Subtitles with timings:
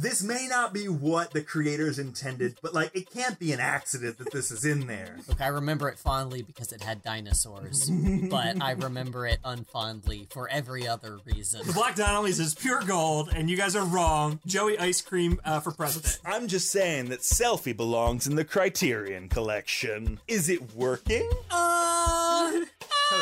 [0.00, 4.18] this may not be what the creators intended, but like it can't be an accident
[4.18, 5.16] that this is in there.
[5.28, 7.90] Look, I remember it fondly because it had dinosaurs,
[8.30, 11.66] but I remember it unfondly for every other reason.
[11.66, 14.40] The Black Donnellys is pure gold, and you guys are wrong.
[14.46, 16.18] Joey Ice Cream uh, for president.
[16.24, 20.20] I'm just saying that selfie belongs in the Criterion collection.
[20.26, 21.28] Is it working?
[21.50, 22.60] Uh,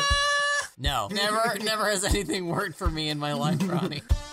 [0.77, 4.01] no, never, never has anything worked for me in my life, Ronnie.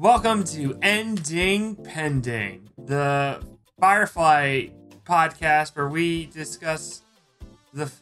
[0.00, 3.44] Welcome to Ending Pending, the
[3.78, 4.68] Firefly
[5.04, 7.02] podcast where we discuss
[7.74, 8.00] the f-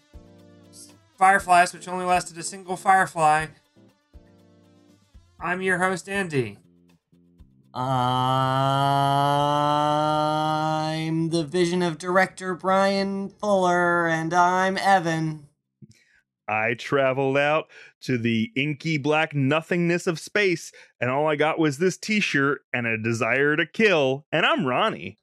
[1.16, 3.47] fireflies, which only lasted a single firefly.
[5.41, 6.59] I'm your host, Andy.
[7.74, 7.80] I'm
[11.30, 15.49] the vision of director Bryan Fuller, and I'm Evan.
[16.46, 17.66] I traveled out
[18.02, 22.63] to the inky black nothingness of space, and all I got was this t shirt
[22.73, 25.18] and a desire to kill, and I'm Ronnie.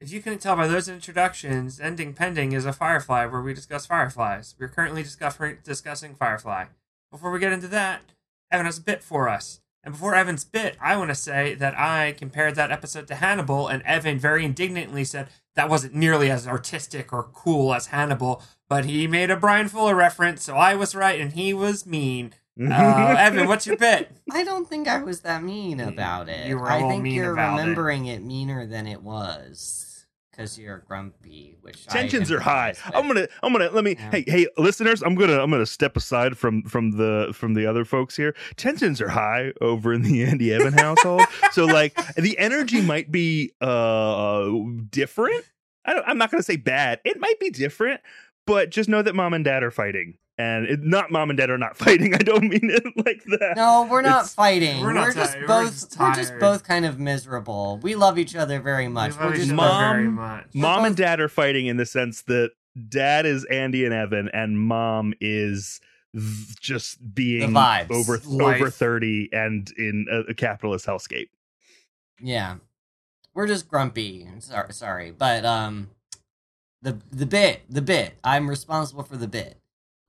[0.00, 3.86] If you couldn't tell by those introductions, Ending Pending is a Firefly where we discuss
[3.86, 4.56] fireflies.
[4.58, 6.64] We're currently discuss- discussing Firefly.
[7.12, 8.02] Before we get into that,
[8.50, 9.60] Evan has a bit for us.
[9.84, 13.66] And before Evan's bit, I want to say that I compared that episode to Hannibal,
[13.66, 18.42] and Evan very indignantly said that wasn't nearly as artistic or cool as Hannibal,
[18.72, 22.32] but he made a Bryan Fuller reference, so I was right and he was mean.
[22.58, 24.10] Uh, Evan, what's your bit?
[24.30, 26.46] I don't think I was that mean about it.
[26.46, 28.22] You were a I little think mean you're about remembering it.
[28.22, 32.70] meaner than it was because you're grumpy, which I Tensions are high.
[32.70, 32.82] with.
[32.94, 33.96] I'm gonna, I'm gonna let me.
[33.98, 34.10] Yeah.
[34.10, 37.84] Hey, hey, listeners, I'm gonna, I'm gonna step aside from from the from the other
[37.84, 38.34] folks here.
[38.56, 43.52] Tensions are high over in the Andy Evan household, so like the energy might be
[43.60, 44.50] uh
[44.90, 45.44] different.
[45.84, 47.00] I don't, I'm not gonna say bad.
[47.04, 48.00] It might be different,
[48.46, 51.50] but just know that mom and dad are fighting, and it, not mom and dad
[51.50, 52.14] are not fighting.
[52.14, 53.54] I don't mean it like that.
[53.56, 54.80] No, we're not It's- fighting.
[54.80, 55.42] We're We're, just tired.
[55.42, 55.70] We're both.
[55.72, 57.78] just We're just both kind of miserable.
[57.82, 59.12] We love each other very much.
[59.12, 60.46] We love We're each just other Mom- very much.
[60.54, 62.50] mom and dad are fighting in the sense that
[62.88, 65.80] dad is Andy and Evan, and mom is
[66.60, 68.56] just being over Life.
[68.56, 71.28] over thirty and in a, a capitalist hellscape.
[72.20, 72.56] Yeah,
[73.34, 74.28] we're just grumpy.
[74.38, 75.88] Sorry, sorry, but um,
[76.82, 78.14] the the bit, the bit.
[78.22, 79.58] I'm responsible for the bit.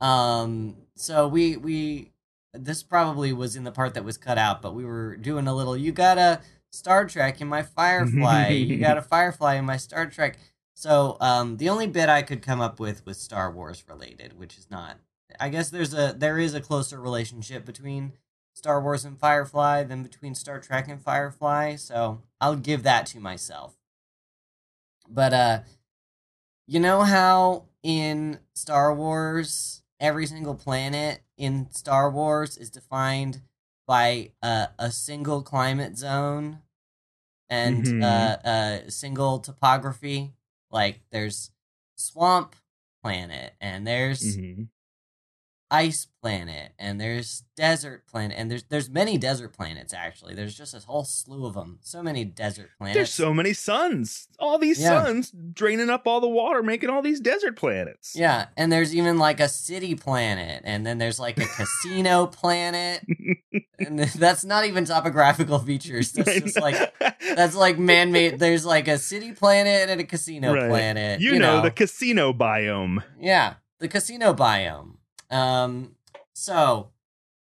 [0.02, 2.12] Um, so we we
[2.54, 5.56] this probably was in the part that was cut out, but we were doing a
[5.56, 5.78] little.
[5.78, 6.42] You got a
[6.72, 8.50] Star Trek in my Firefly.
[8.50, 10.38] you got a Firefly in my Star Trek.
[10.76, 14.58] So um, the only bit I could come up with was Star Wars related, which
[14.58, 14.98] is not.
[15.40, 18.14] I guess there's a there is a closer relationship between
[18.54, 23.20] Star Wars and Firefly than between Star Trek and Firefly, so I'll give that to
[23.20, 23.76] myself.
[25.10, 25.60] But uh
[26.68, 33.42] you know how in Star Wars every single planet in Star Wars is defined
[33.88, 36.60] by uh, a single climate zone
[37.50, 38.02] and Mhm.
[38.02, 40.34] uh, a single topography
[40.72, 41.52] like there's
[41.96, 42.56] swamp
[43.04, 44.70] planet and there's Mhm.
[45.74, 50.74] Ice planet and there's desert planet and there's there's many desert planets actually there's just
[50.76, 54.28] a whole slew of them so many desert planets There's so many suns.
[54.40, 55.04] All these Yeah.
[55.04, 58.16] suns draining up all the water, making all these desert planets.
[58.16, 63.04] yeah and there's even like a city planet and then there's like a casino planet
[63.80, 66.78] and that's not even topographical features that's just like
[67.36, 70.70] that's like man-made there's like a city planet and a casino Right.
[70.70, 73.04] planet you, know, the casino biome.
[73.20, 74.98] Yeah, the casino biome.
[75.34, 75.96] Um,
[76.34, 76.92] so,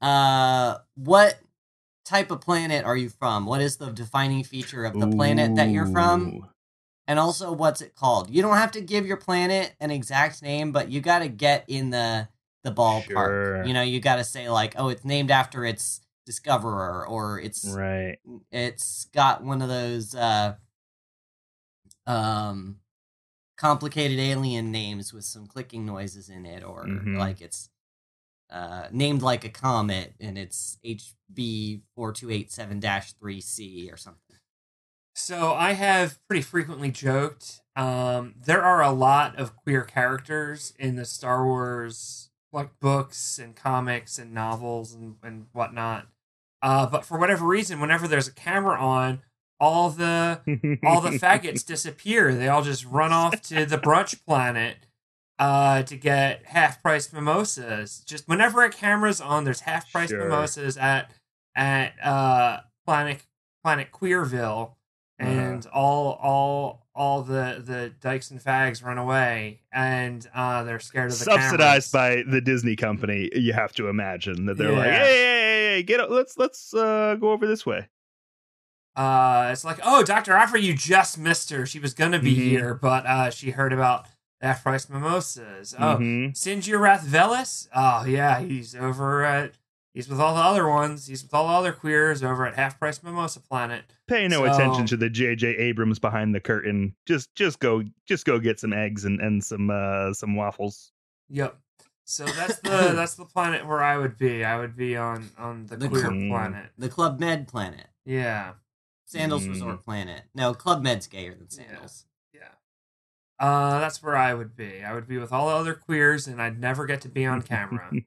[0.01, 1.39] uh, what
[2.05, 3.47] type of planet are you from?
[3.47, 6.49] What is the defining feature of the planet that you're from?
[7.09, 8.31] And also, what's it called?
[8.31, 11.65] You don't have to give your planet an exact name, but you got to get
[11.69, 12.29] in the
[12.63, 13.07] the ballpark.
[13.11, 13.65] Sure.
[13.65, 17.65] You know, you got to say like, oh, it's named after its discoverer, or it's
[17.69, 18.19] Right.
[18.53, 20.55] it's got one of those uh
[22.07, 22.79] um
[23.57, 27.17] complicated alien names with some clicking noises in it or Mhm.
[27.19, 27.69] like it's
[28.53, 34.37] uh named like a comet and it's HB 4287-3C or something.
[35.15, 37.61] So I have pretty frequently joked.
[37.77, 43.57] Um, there are a lot of queer characters in the Star Wars like books and
[43.57, 46.07] comics and novels and, and whatnot.
[46.61, 49.23] Uh, but for whatever reason, whenever there's a camera on,
[49.59, 50.41] all the
[50.85, 52.35] all the faggots disappear.
[52.35, 54.87] They all just run off to the brunch planet
[55.43, 58.03] uh, to get half price mimosas.
[58.07, 60.23] Just whenever a camera's on, there's half price Sure.
[60.23, 61.11] mimosas at
[61.57, 63.27] at uh, Planet
[63.65, 64.75] Planet Queerville,
[65.19, 71.11] and all all all the the dykes and fags run away, and uh, they're scared
[71.11, 72.25] of the subsidized cameras.
[72.27, 73.29] by the Disney company.
[73.35, 76.73] You have to imagine that they're like, hey, hey, hey, hey, get up, let's let's
[76.75, 77.89] uh, go over this way.
[78.95, 81.65] uh, it's like, oh, Doctor Aphra, you just missed her.
[81.67, 82.41] She was gonna be Mhm.
[82.51, 84.07] here, but uh, she heard about
[84.43, 85.75] half price mimosas.
[85.79, 86.33] Oh, Mhm.
[86.35, 87.69] Sinjir Rath Velus?
[87.75, 89.57] Oh yeah, he's over at
[89.95, 91.07] he's with all the other ones.
[91.07, 93.85] He's with all the other queers over at Half Price Mimosa Planet.
[94.09, 95.49] Pay no So- attention to the J.J.
[95.57, 96.95] Abrams behind the curtain.
[97.07, 100.93] Just just go just go get some eggs and and some uh some waffles.
[101.29, 101.57] Yep.
[102.05, 104.45] So that's the that's the planet where I would be.
[104.45, 106.71] I would be on on the, The queer cl- planet.
[106.77, 107.87] The Club Med planet.
[108.05, 108.55] Yeah.
[109.07, 109.51] Sandals Mm.
[109.51, 110.23] Resort planet.
[110.35, 112.07] No, Club Med's gayer than Sandals.
[113.39, 114.83] Uh that's where I would be.
[114.83, 117.43] I would be with all the other queers and I'd never get to be on
[117.43, 117.93] camera.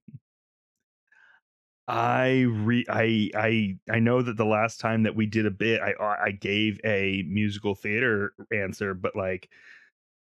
[1.88, 5.82] I re I I I know that the last time that we did a bit,
[5.82, 9.50] I I gave a musical theater answer, but like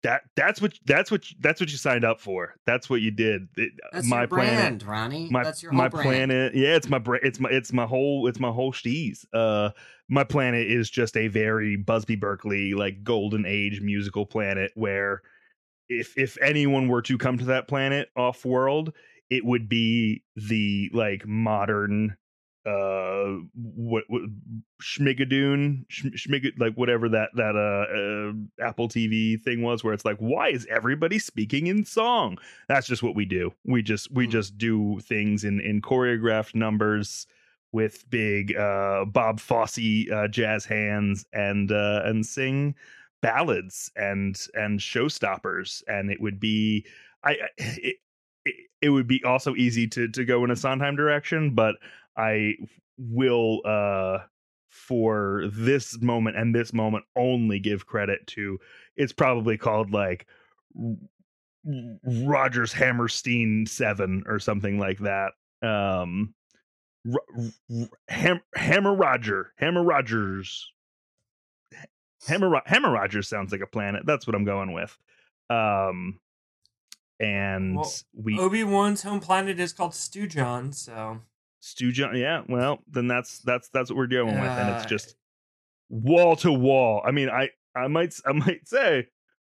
[0.03, 2.55] that that's what that's what that's what you signed up for.
[2.67, 3.49] That's what you did.
[3.57, 5.29] It- That's my your planet, brand, Ronnie.
[5.31, 6.31] my That's your my whole brand.
[6.31, 6.55] planet.
[6.55, 9.25] Yeah, it's my bra- it's my it's my whole it's my whole steez.
[9.33, 9.71] Uh,
[10.09, 15.23] my planet is just a very Busby Berkeley like golden age musical planet where
[15.89, 18.93] if if anyone were to come to that planet off world,
[19.31, 22.17] it would be the like modern
[22.65, 24.23] uh what what
[24.81, 30.05] schmigadoon Sch- schmig like whatever that that uh, uh apple tv thing was where it's
[30.05, 32.39] like why is everybody speaking in song?
[32.69, 33.53] That's just what we do.
[33.65, 34.31] We just we Hmm.
[34.31, 37.27] just do things in in choreographed numbers
[37.73, 39.79] with big uh bob fosse
[40.13, 42.75] uh jazz hands and uh and sing
[43.23, 45.83] ballads and and showstoppers.
[45.89, 46.87] And it would be
[47.25, 47.97] i it,
[48.81, 51.77] it would be also easy to to go in a sondheim direction but
[52.17, 52.55] i
[52.99, 54.19] will uh
[54.69, 58.59] for this moment and this moment only give credit to
[58.97, 60.27] it's probably called like
[61.65, 65.33] Rodgers Hammerstein 7 or something like that
[65.63, 66.35] um
[67.07, 67.21] R-
[67.71, 70.71] R- Ham- Hammer Roger Hammer Rogers.
[72.27, 74.97] Hammer Hammer Rogers sounds like a planet that's what I'm going with
[75.51, 76.19] um
[77.21, 81.21] and Well, we Obi Wan's home planet is called Stewjon, so
[81.65, 82.17] Stu John.
[82.17, 85.15] Yeah, well, then that's that's that's what we're dealing with, and it's Uh, just
[85.89, 87.01] wall to wall.
[87.07, 89.07] I mean, I I might I might say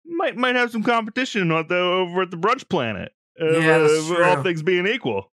[0.05, 3.13] might might have some competition on the over at the brunch planet.
[3.41, 5.33] Uh, Yeah, that's uh, all things being equal.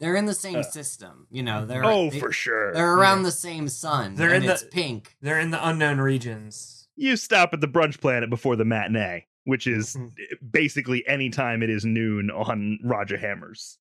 [0.00, 1.26] They're in the same Uh, system.
[1.30, 2.72] You know, they're oh, they, for sure.
[2.72, 4.14] they're around the same sun.
[4.16, 5.16] They're and in the- pink.
[5.20, 6.88] they're in the unknown regions.
[6.96, 10.46] You stop at the brunch planet before the matinee, which is Mm-hmm.
[10.50, 13.78] basically any time it is noon on Roger Hammers.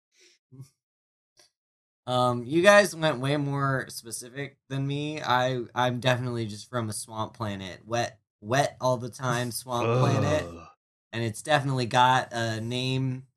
[2.10, 5.22] Um, you guys went way more specific than me.
[5.22, 10.44] I I'm definitely just from a swamp planet, wet, wet all the time, swamp planet,
[11.14, 13.28] and it's definitely got a name,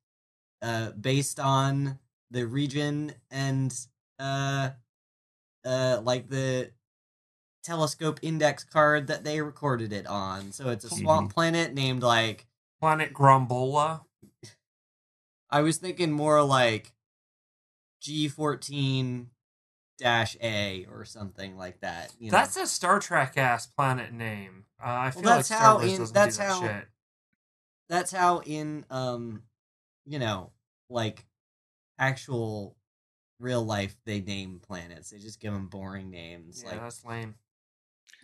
[0.63, 1.99] uh, based on
[2.31, 3.71] the region and
[4.17, 4.71] uh,
[5.63, 6.71] uh, like the
[7.63, 10.51] telescope index card that they recorded it on.
[10.51, 12.47] So it's a swamp planet named like
[12.81, 14.01] Planet Grombola.
[15.51, 16.91] I was thinking more like
[18.03, 19.29] G fourteen
[19.97, 22.13] dash A or something like that.
[22.19, 22.37] You know?
[22.37, 24.65] That's a Star Trek ass planet name.
[24.83, 26.87] Uh, I feel that's like how Star Wars in- doesn't that's do that how- shit.
[27.89, 29.43] that's how in um
[30.05, 30.51] you know
[30.89, 31.25] like
[31.97, 32.75] actual
[33.39, 35.09] real life they name planets.
[35.11, 36.61] They just give them boring names.
[36.63, 37.35] Yeah, like that's lame.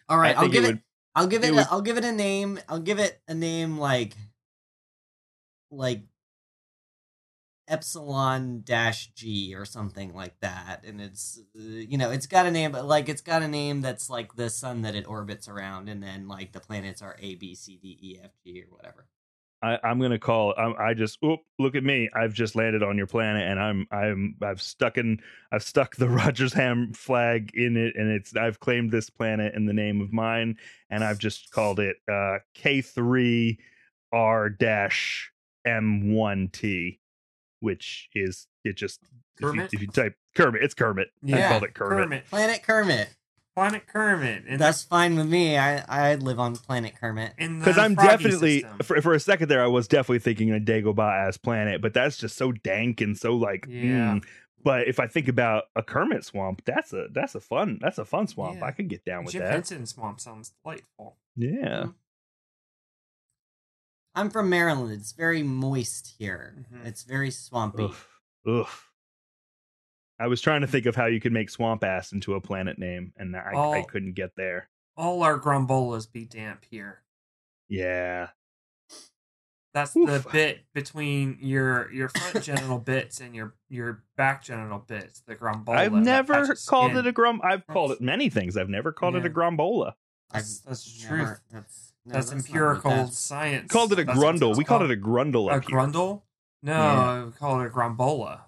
[0.09, 0.67] all right, I I'll think give it.
[0.67, 0.81] would-
[1.15, 1.47] I'll give it.
[1.47, 2.59] it a, would- I'll give it a name.
[2.67, 4.15] I'll give it a name like
[5.71, 6.01] like
[7.69, 12.71] epsilon dash g or something like that and it's you know it's got a name
[12.71, 16.01] but like it's got a name that's like the sun that it orbits around and
[16.01, 19.05] then like the planets are a b c d e f g or whatever
[19.61, 20.53] I, I'm gonna call.
[20.57, 22.09] I'm, I just oop, look at me.
[22.13, 25.19] I've just landed on your planet, and I'm I'm I've stuck in.
[25.51, 29.65] I've stuck the Rogers Ham flag in it, and it's I've claimed this planet in
[29.65, 30.57] the name of mine,
[30.89, 33.57] and I've just called it uh, K3
[34.13, 35.31] R dash
[35.67, 36.99] M1T,
[37.59, 38.99] which is it just
[39.39, 41.09] if you, if you type Kermit, it's Kermit.
[41.23, 42.25] I Yeah, called it Kermit.
[42.27, 43.09] planet kermit
[43.55, 44.43] Planet Kermit.
[44.47, 48.79] And that's fine with me i i live on planet kermit because I'm definitely system.
[48.83, 52.17] for, for a second there I was definitely thinking a Dagobah as planet, but that's
[52.17, 54.15] just so dank and so like Yeah.
[54.15, 54.23] mm.
[54.61, 58.03] But if I think about a Kermit swamp, that's a that's a fun that's a
[58.05, 58.57] fun swamp.
[58.59, 58.65] Yeah.
[58.65, 59.51] I could get down with Jim that.
[59.53, 61.15] Henson Swamp sounds delightful.
[61.37, 61.87] Yeah.
[64.19, 66.85] I'm from maryland it's very moist here Mhm.
[66.85, 68.07] it's very swampy Oof.
[68.47, 68.85] Oof.
[70.19, 72.77] I was trying to think of how you could make swamp ass into a planet
[72.77, 74.69] name, and I, I couldn't get there.
[74.97, 77.03] all our grumbolas be damp here.
[77.69, 78.29] Yeah.
[79.73, 80.09] That's Oof.
[80.23, 85.21] the bit between your your front genital bits and your your back genital bits.
[85.21, 85.69] The grumbola.
[85.77, 86.97] I've never called skin.
[86.97, 87.39] it a grum.
[87.43, 88.57] I've called it many things.
[88.57, 89.33] I've never called it a Yeah.
[89.33, 89.93] grumbola.
[90.33, 91.41] That's, that's Never- truth.
[91.51, 93.71] That's no, That's, not what empirical that- science.
[93.71, 94.49] Called it a That's grundle.
[94.49, 95.49] it's We called it a grundle.
[95.51, 95.77] a up here.
[95.77, 96.21] grundle.
[96.61, 97.25] No, Yeah.
[97.25, 98.41] we call it a grumbola.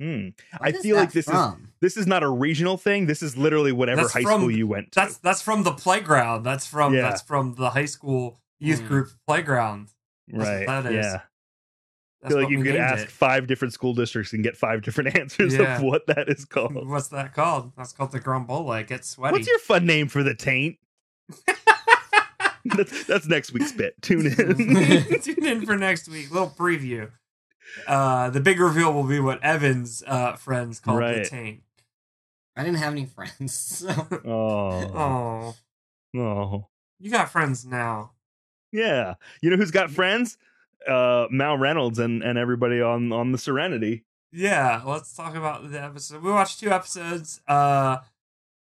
[0.00, 0.28] Hmm.
[0.58, 1.46] I feel like that this is
[1.80, 3.04] this is not a regional thing.
[3.06, 5.00] This is literally whatever That's high from- school you went to.
[5.00, 6.42] That's that's from the playground.
[6.42, 7.02] That's from Yeah.
[7.02, 8.88] that's from the high school youth Mm.
[8.88, 9.88] group playground.
[10.28, 10.66] That's right.
[10.66, 11.04] what that is.
[11.04, 11.20] Yeah.
[12.24, 13.10] I feel like you we could named ask it.
[13.10, 15.76] five different school districts and get five different answers Yeah.
[15.76, 16.86] of what that is called.
[16.88, 17.72] What's that called?
[17.76, 18.80] That's called the grumbola.
[18.80, 19.32] It gets sweaty.
[19.32, 20.78] What's your fun name for the taint?
[22.76, 24.00] that's, that's next week's bit.
[24.02, 25.20] Tune in.
[25.22, 26.30] Tune in for next week.
[26.30, 27.10] Little preview.
[27.86, 31.24] Uh, the big reveal will be what Evan's uh, friends call the Right.
[31.24, 31.62] tank.
[32.56, 33.54] I didn't have any friends.
[33.54, 33.88] So.
[34.24, 35.54] oh.
[36.14, 36.68] Oh, Oh.
[36.98, 38.12] you got friends now.
[38.72, 39.14] Yeah.
[39.40, 40.36] You know who's got friends?
[40.88, 44.04] Uh Mal Reynolds and, and everybody on on the Serenity.
[44.32, 46.22] Yeah, let's talk about the episode.
[46.22, 47.40] We watched two episodes.
[47.46, 47.98] Uh,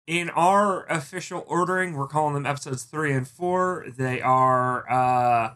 [0.06, 3.86] in our official ordering, we're calling them episodes three and four.
[3.96, 5.54] They are uh,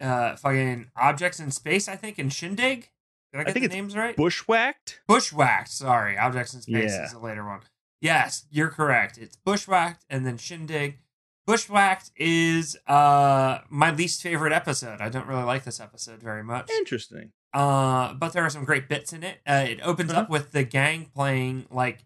[0.00, 1.88] uh, fucking objects in space.
[1.88, 2.90] I think in Shindig.
[3.32, 4.16] Did I get think the names right?
[4.16, 5.00] Bushwhacked?
[5.06, 5.68] Bushwhacked.
[5.68, 7.04] Sorry, objects in space Yeah.
[7.04, 7.60] is the later one.
[8.00, 9.18] Yes, you're correct.
[9.18, 10.98] It's bushwhacked and then Shindig.
[11.46, 15.00] Bushwhacked is uh my least favorite episode.
[15.00, 16.70] I don't really like this episode very much.
[16.70, 17.30] Interesting.
[17.52, 19.38] Uh, but there are some great bits in it.
[19.46, 20.22] Uh, it opens Uh-huh.
[20.22, 22.04] up with the gang playing like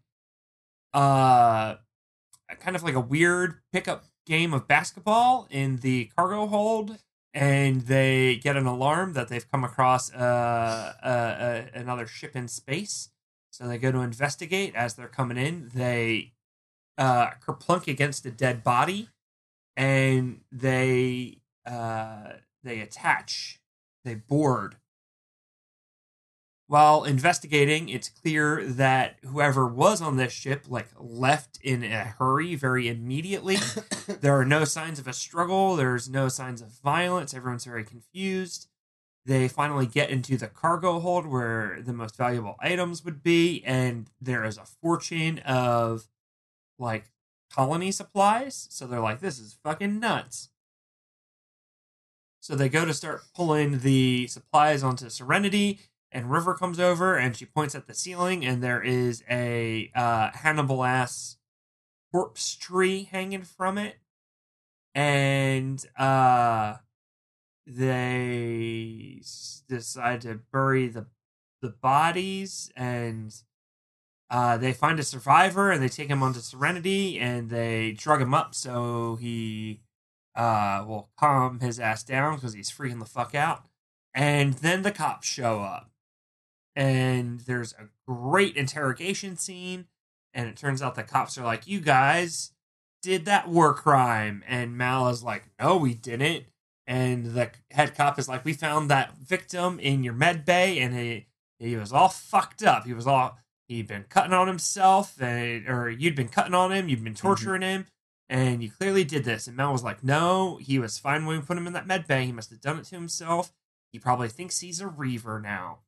[0.94, 1.76] uh
[2.60, 6.98] kind of like a weird pickup game of basketball in the cargo hold
[7.34, 12.46] and they get an alarm that they've come across uh, uh, uh, another ship in
[12.46, 13.10] space.
[13.50, 14.74] So they go to investigate.
[14.74, 16.32] As they're coming in they
[16.96, 19.08] uh kerplunk against a dead body
[19.76, 23.60] and they uh they attach
[24.04, 24.76] they board
[26.74, 32.56] while investigating, it's clear that whoever was on this ship like left in a hurry
[32.56, 33.58] very immediately.
[34.20, 38.66] there are no signs of a struggle, there's no signs of violence, everyone's very confused.
[39.24, 44.10] They finally get into the cargo hold where the most valuable items would be, and
[44.20, 46.08] there is a fortune of
[46.76, 47.04] like
[47.52, 48.66] colony supplies.
[48.70, 50.48] So they're like, this is fucking nuts.
[52.40, 55.78] So they go to start pulling the supplies onto Serenity,
[56.14, 60.30] and River comes over and she points at the ceiling, and there is a uh,
[60.32, 61.38] Hannibal ass
[62.12, 63.96] corpse tree hanging from it,
[64.94, 66.76] and uh,
[67.66, 69.20] they
[69.68, 71.06] decide to bury the
[71.60, 73.34] the bodies, and
[74.30, 78.34] uh, they find a survivor, and they take him onto Serenity, and they drug him
[78.34, 79.80] up so he
[80.36, 83.64] uh, will calm his ass down because he's freaking the fuck out.
[84.14, 85.90] And then the cops show up.
[86.76, 89.86] And there's a great interrogation scene.
[90.32, 92.52] And it turns out the cops are like, You guys
[93.02, 94.42] did that war crime.
[94.46, 96.44] And Mal is like, No, we didn't.
[96.86, 100.80] And the head cop is like, We found that victim in your med bay.
[100.80, 101.26] And he,
[101.58, 102.84] he was all fucked up.
[102.84, 103.38] He was all,
[103.68, 105.20] he'd been cutting on himself.
[105.22, 106.88] And, or you'd been cutting on him.
[106.88, 107.26] You'd been mm-hmm.
[107.26, 107.86] torturing him
[108.28, 109.46] and you clearly did this.
[109.46, 112.06] And mal was like, no, he was fine when we put him in that med
[112.06, 112.26] bay.
[112.26, 113.52] He must have done it to himself.
[113.92, 115.80] He probably thinks he's a Reaver now.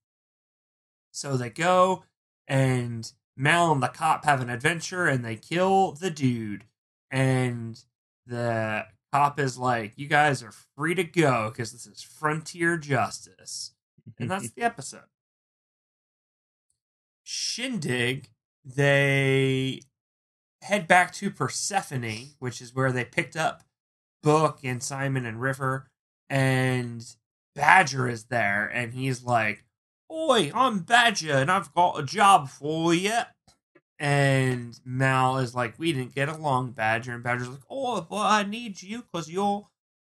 [1.17, 2.05] So they go,
[2.47, 6.65] and Mal and the cop have an adventure, and they kill the dude.
[7.11, 7.83] And
[8.27, 13.73] the cop is like, you guys are free to go because this is frontier justice.
[14.19, 15.09] And that's the episode.
[17.25, 18.29] Shindig,
[18.63, 19.81] they
[20.61, 23.63] head back to Persephone, which is where they picked up
[24.23, 25.89] Book and Simon and River,
[26.29, 27.03] and
[27.55, 29.65] Badger is there, and he's like,
[30.11, 33.19] Oi, I'm Badger, and I've got a job for you.
[33.99, 37.13] And Mal is like, We didn't get along, Badger.
[37.13, 39.67] And Badger's like, Oh, but I need you because you're,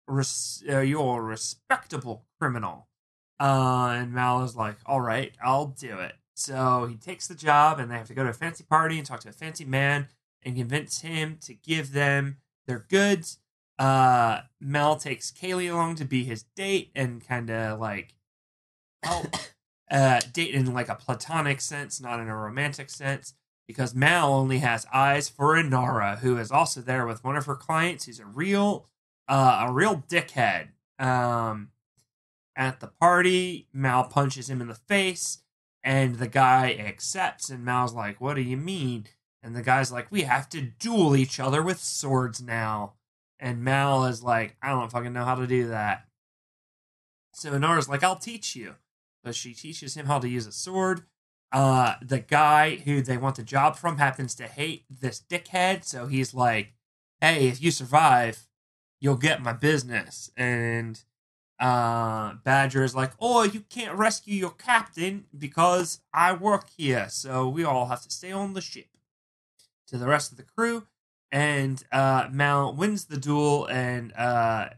[0.07, 2.87] res- uh, you're a respectable criminal.
[3.39, 6.15] Uh, and Mal is like, All right, I'll do it.
[6.35, 9.07] So he takes the job, and they have to go to a fancy party and
[9.07, 10.09] talk to a fancy man
[10.43, 12.37] and convince him to give them
[12.67, 13.39] their goods.
[13.79, 18.15] Uh, Mal takes Kaylee along to be his date and kind of like
[19.03, 19.27] help
[19.91, 23.33] uh, date in like a platonic sense, not in a romantic sense,
[23.67, 27.55] because Mal only has eyes for Inara, who is also there with one of her
[27.55, 28.87] clients, who's a real,
[29.27, 30.69] uh, a real dickhead.
[30.99, 31.69] Um,
[32.55, 35.39] at the party, Mal punches him in the face,
[35.83, 39.07] and the guy accepts, and Mal's like, "What do you mean?"
[39.45, 42.93] And the guy's like, we have to duel each other with swords now.
[43.39, 46.05] And Mal is like, I don't fucking know how to do that.
[47.31, 48.73] So Inara's like, I'll teach you.
[49.25, 51.01] So she teaches him how to use a sword.
[51.51, 55.83] Uh, the guy who they want the job from happens to hate this dickhead.
[55.83, 56.73] So he's like,
[57.21, 58.47] hey, if you survive,
[58.99, 60.29] you'll get my business.
[60.37, 61.01] And
[61.59, 67.07] uh, Badger is like, oh, you can't rescue your captain because I work here.
[67.09, 68.87] So we all have to stay on the ship.
[69.87, 70.85] To the rest of the crew.
[71.31, 74.69] And uh, Mal wins the duel and uh,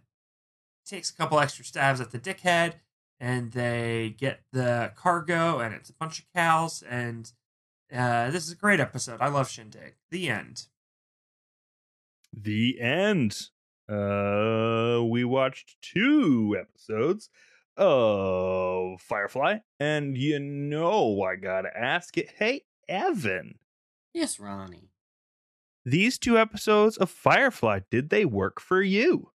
[0.85, 2.75] takes a couple extra stabs at the dickhead.
[3.19, 6.83] And they get the cargo, and it's a bunch of cows.
[6.87, 7.31] And
[7.93, 9.19] uh, this is a great episode.
[9.21, 9.95] I love Shindig.
[10.11, 10.67] The end.
[12.31, 13.35] The end.
[13.89, 17.29] Uh, we watched two episodes
[17.75, 22.31] of Firefly, and you know I gotta ask it.
[22.37, 23.59] Hey, Evan,
[24.13, 24.89] Yes, Ronnie.
[25.85, 29.31] these two episodes of Firefly did they work for you?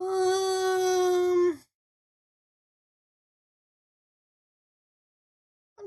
[0.00, 0.08] Um,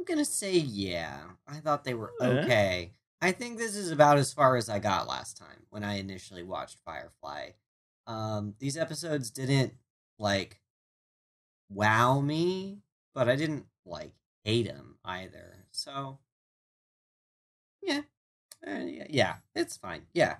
[0.07, 1.19] gonna say yeah.
[1.47, 2.27] I thought they were Yeah.
[2.27, 2.93] okay.
[3.21, 6.43] I think this is about as far as I got last time when I initially
[6.43, 7.49] watched Firefly.
[8.05, 9.73] Um, these episodes didn't
[10.19, 10.61] like
[11.69, 12.79] wow me,
[13.13, 15.65] but I didn't like hate them either.
[15.71, 16.19] So,
[17.81, 18.01] yeah,
[18.65, 20.03] Uh, yeah, yeah, it's fine.
[20.13, 20.37] Yeah,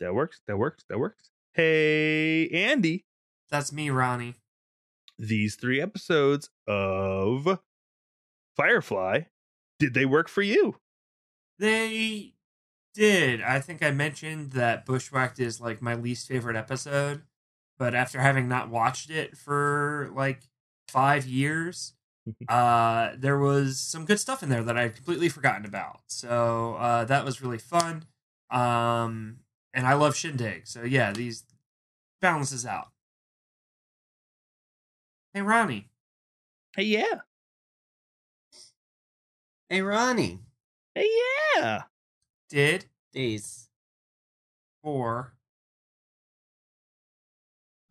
[0.00, 0.40] That works.
[0.46, 0.84] That works.
[0.88, 1.30] That works.
[1.52, 3.04] Hey, Andy,
[3.50, 4.34] That's me, Ronnie.
[5.18, 7.58] these three episodes of
[8.60, 9.20] Firefly
[9.78, 10.76] did they work for you?
[11.58, 12.34] They
[12.94, 13.40] did.
[13.40, 17.22] I think I mentioned that Bushwhacked is like my least favorite episode,
[17.78, 20.42] but after having not watched it for like
[20.88, 21.94] five years,
[22.48, 26.00] uh, there was some good stuff in there that I'd completely forgotten about.
[26.08, 28.04] So uh, that was really fun.
[28.50, 29.38] Um,
[29.72, 30.66] and I love Shindig.
[30.66, 31.44] So yeah, these
[32.20, 32.88] balances out.
[35.32, 35.88] Hey, Ronnie.
[36.76, 37.20] Hey, yeah.
[39.70, 40.40] Hey Ronnie,
[40.96, 41.06] Hey,
[41.56, 41.82] yeah.
[42.48, 43.68] Did these
[44.82, 45.34] four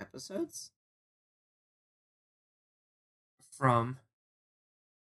[0.01, 0.71] episodes
[3.57, 3.97] from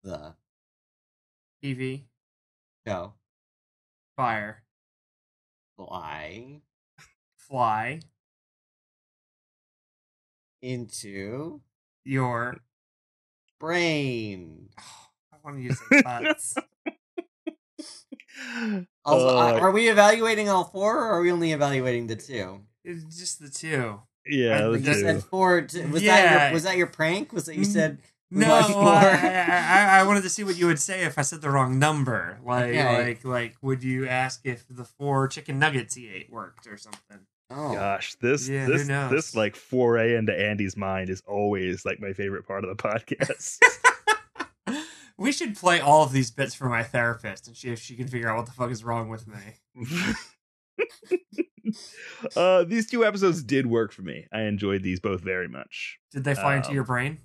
[0.03, 0.33] the
[1.63, 2.03] TV
[2.85, 3.13] show
[4.17, 4.63] Fire
[5.77, 6.59] fly
[7.37, 8.01] fly
[10.61, 11.61] into
[12.03, 12.57] your
[13.61, 14.67] brain.
[14.77, 15.08] I
[15.43, 16.55] want to use the butts.
[19.05, 22.61] Also, Uh, are we evaluating all four, or are we only evaluating the two?
[22.85, 23.99] it's just the two.
[24.25, 25.61] yeah, the You that's- said four.
[25.61, 26.45] To, was that Yeah.
[26.45, 27.33] your, was that your prank?
[27.33, 27.97] Was that you said?
[28.31, 28.53] No.
[28.53, 31.79] I, I, I wanted to see what you would say if I said the wrong
[31.79, 32.39] number.
[32.45, 33.03] Like, Okay.
[33.07, 37.25] like, like, would you ask if the four chicken nuggets he ate worked or something?
[37.49, 39.11] Oh, Gosh, this Yeah, who this knows?
[39.11, 43.57] this like foray into Andy's mind is always like my favorite part of the podcast.
[45.19, 48.07] we should play all of these bits for my therapist and see if she can
[48.07, 50.15] figure out what the fuck is wrong with me.
[52.35, 54.25] uh, these two episodes did work for me.
[54.31, 55.99] I enjoyed these both very much.
[56.11, 57.19] Did they fly into Um, your brain?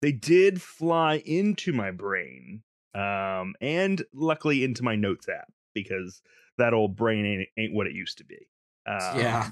[0.00, 2.62] They did fly into my brain,
[2.94, 6.22] um, and luckily into my notes app because
[6.58, 8.46] that old brain ain't, ain't what it used to be.
[8.86, 9.50] Um, yeah.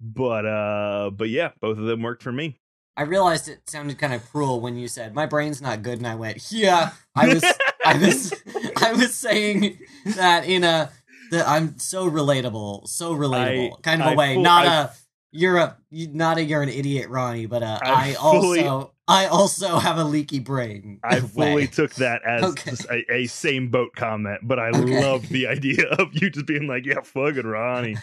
[0.00, 2.60] but uh, but yeah, both of them worked for me.
[2.96, 6.06] I realized it sounded kind of cruel when you said my brain's not good, and
[6.06, 6.90] I went, yeah.
[7.14, 7.44] I was,
[7.84, 8.34] I was,
[8.82, 9.78] I was saying
[10.16, 10.90] that in a
[11.30, 14.34] that I'm so relatable, so relatable, I- kind of a I way.
[14.34, 14.88] full- not I- a
[15.32, 19.26] you're a not a you're an idiot, Ronnie, but uh, I I fully- also I
[19.26, 20.98] also have a leaky brain.
[21.04, 21.66] I fully way.
[21.68, 22.72] took that as Okay.
[22.90, 25.00] a, a same boat comment, but I Okay.
[25.00, 27.96] love the idea of you just being like, "Yeah, fucking Ronnie,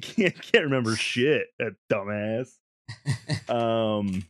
[0.00, 2.48] can't can't remember shit, that dumbass."
[3.48, 4.24] Um,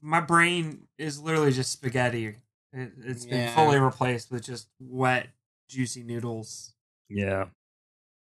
[0.00, 2.36] My brain is literally just spaghetti.
[2.72, 5.28] It, it's been fully replaced with just wet,
[5.68, 6.74] juicy noodles.
[7.08, 7.46] yeah.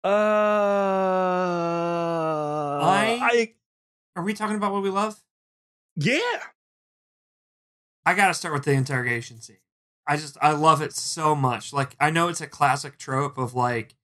[0.05, 0.09] Uh,
[2.83, 3.55] I- I
[4.15, 5.21] Are we talking about what we love?
[5.97, 6.21] yeah.
[8.05, 9.57] I gotta start with the interrogation scene.
[10.07, 11.73] I just I love it so much.
[11.73, 13.97] Like I know it's a classic trope of like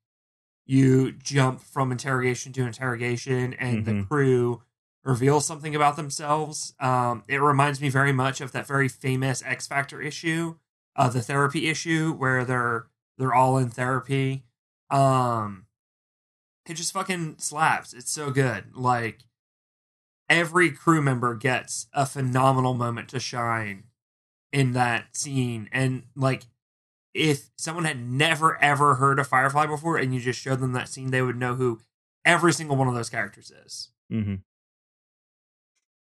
[0.67, 4.09] you jump from interrogation to interrogation and the Mhm.
[4.09, 4.63] crew
[5.05, 6.75] reveals something about themselves.
[6.81, 10.57] Um, it reminds me very much of that very famous X Factor issue,
[10.97, 12.87] uh, the therapy issue where they're
[13.19, 14.45] they're all in therapy.
[14.91, 15.67] Um,
[16.69, 17.93] it just fucking slaps.
[17.93, 18.75] It's so good.
[18.75, 19.21] Like
[20.29, 23.85] every crew member gets a phenomenal moment to shine
[24.53, 26.43] in that scene and like
[27.15, 30.89] if someone had never ever heard of Firefly before and you just showed them that
[30.89, 31.81] scene, they would know who
[32.25, 33.91] every single one of those characters is.
[34.11, 34.37] hmm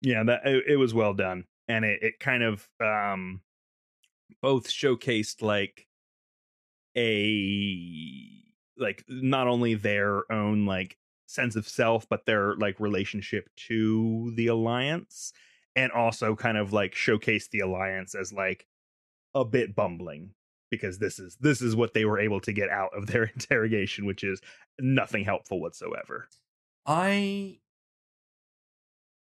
[0.02, 3.40] Yeah, that it, it was well done, and it, it kind of um
[4.42, 5.86] both showcased like
[6.96, 8.42] a
[8.78, 14.46] like not only their own like sense of self, but their like relationship to the
[14.48, 15.32] alliance,
[15.74, 18.66] and also kind of like showcased the alliance as like
[19.34, 20.30] a bit bumbling
[20.70, 24.06] because this is this is what they were able to get out of their interrogation,
[24.06, 24.40] which is
[24.78, 26.28] nothing helpful whatsoever.
[26.86, 27.58] I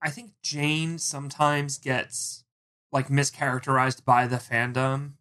[0.03, 2.45] I think Jayne sometimes gets
[2.93, 5.13] like mischaracterized by the fandom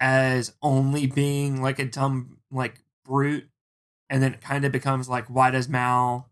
[0.00, 3.48] as only being like a dumb like brute
[4.10, 6.28] and then it kind of becomes like why does Mal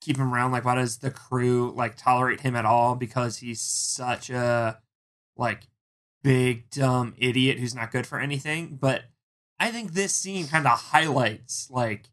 [0.00, 3.60] keep him around like why does the crew like tolerate him at all because he's
[3.60, 4.78] such a
[5.36, 5.62] like
[6.22, 9.04] big dumb idiot who's not good for anything but
[9.60, 12.08] I think this scene kind of highlights like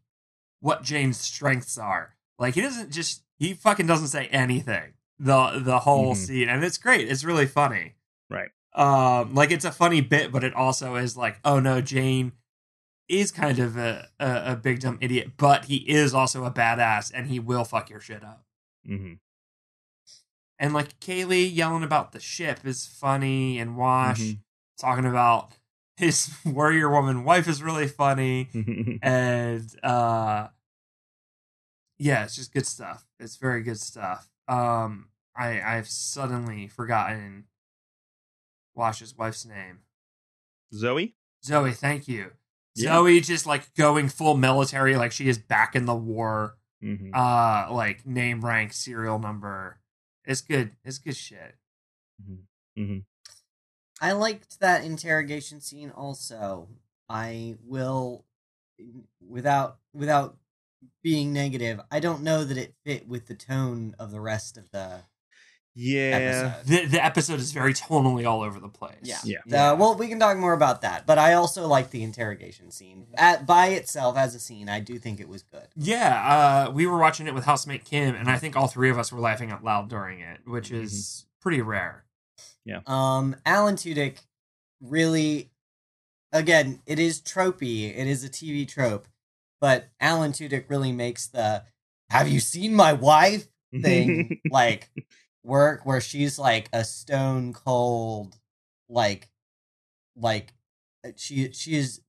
[0.60, 2.14] what Jayne's strengths are.
[2.38, 6.16] Like he doesn't just he fucking doesn't say anything the the whole Mhm.
[6.16, 7.08] scene, and it's great.
[7.08, 7.94] It's really funny.
[8.30, 8.50] Right.
[8.74, 12.32] Um, like it's a funny bit, but it also is like, oh no, Jayne
[13.08, 17.10] is kind of a a, a big dumb idiot, but he is also a badass,
[17.14, 18.44] and he will fuck your shit up.
[18.86, 19.14] hmm
[20.58, 24.38] And like Kaylee yelling about the ship is funny, and Wash Mhm.
[24.78, 25.52] talking about
[25.96, 28.48] his warrior woman wife is really funny.
[29.02, 30.48] and uh
[31.98, 33.06] yeah it's just good stuff.
[33.18, 34.28] It's very good stuff.
[34.48, 37.44] Um i i've suddenly forgotten
[38.74, 39.80] wash's wife's name.
[40.74, 41.14] Zoe.
[41.44, 42.32] zoe thank you.
[42.74, 42.94] Yeah.
[42.94, 47.68] zoe just like going full military like she is back in the war hmm uh
[47.70, 49.80] like name rank serial number.
[50.24, 51.56] It's good it's good shit.
[52.76, 52.98] Hmm
[54.00, 56.68] I liked that interrogation scene also.
[57.08, 58.24] I will
[59.26, 60.36] without without
[61.02, 64.70] being negative, I don't know that it fit with the tone of the rest of
[64.70, 65.02] the
[65.74, 66.00] Yeah.
[66.52, 66.66] episode.
[66.66, 69.18] the, the episode is very tonally all over the place Yeah.
[69.46, 69.72] Yeah.
[69.72, 73.06] Uh, well, we can talk more about that, but I also like the interrogation scene.
[73.16, 75.68] At, by itself, as a scene, I do think it was good.
[75.76, 78.98] Yeah, uh, we were watching it with housemate Kim, and I think all three of
[78.98, 82.04] us were laughing out loud during it, which is pretty rare.
[82.64, 82.80] Yeah.
[82.86, 84.18] Um, Alan Tudyk
[84.82, 85.50] really,
[86.32, 87.96] again, it is tropey.
[87.96, 89.08] It is a TV trope,
[89.60, 91.64] but Alan Tudyk really makes the
[92.10, 93.48] "Have you seen my wife?"
[93.82, 94.90] thing like
[95.44, 98.36] work, where she's like a stone cold,
[98.88, 99.28] like,
[100.16, 100.52] like
[101.16, 102.00] she she is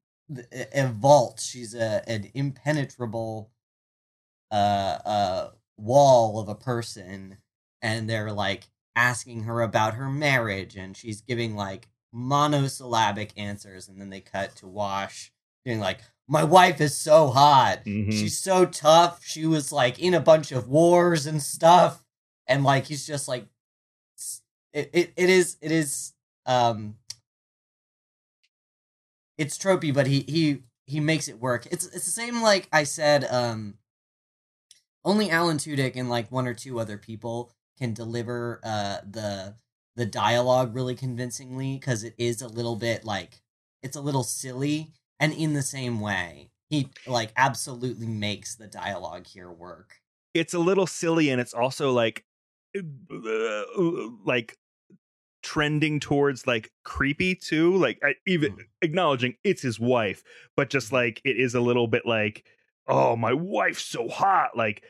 [0.52, 1.40] a vault.
[1.40, 3.52] She's a an impenetrable,
[4.52, 7.38] uh, uh, wall of a person,
[7.82, 14.02] and they're like asking her about her marriage and she's giving like monosyllabic answers and
[14.02, 15.32] then they cut to wash
[15.66, 17.84] doing like my wife is so hot.
[17.86, 18.12] Mhm.
[18.12, 19.26] she's so tough.
[19.26, 22.04] She was like in a bunch of wars and stuff.
[22.48, 23.48] And like he's just like
[24.74, 26.14] it, it, it is it is
[26.46, 26.96] um
[29.38, 31.66] it's tropey but he he he makes it work.
[31.72, 33.76] It's it's the same like i said um
[35.06, 39.56] only alan tudyk and like one or two other people can deliver uh the
[39.96, 43.42] the dialogue really convincingly because it is a little bit like
[43.82, 49.28] it's a little silly and in the same way he like absolutely makes the dialogue
[49.28, 50.02] here work
[50.34, 52.26] it's a little silly and it's also like
[52.76, 53.64] uh,
[54.26, 54.58] like
[55.44, 58.70] trending towards like creepy too like I, even Mm.
[58.82, 60.24] acknowledging it's his wife
[60.58, 62.46] but just like it is a little bit like
[62.88, 64.84] oh my wife's so hot like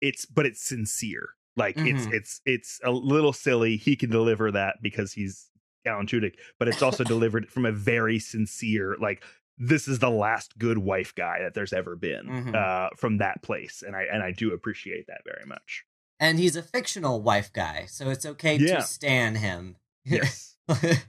[0.00, 2.12] it's but it's sincere like it's Mhm.
[2.12, 5.50] it's it's a little silly he can deliver that because he's
[5.86, 9.22] Alan Tudyk but it's also delivered from a very sincere like
[9.58, 12.54] this is the last good wife guy that there's ever been Mhm.
[12.54, 15.84] uh from that place and i and i do appreciate that very much
[16.20, 18.76] and he's a fictional wife guy so it's okay Yeah.
[18.76, 20.56] to stan him yes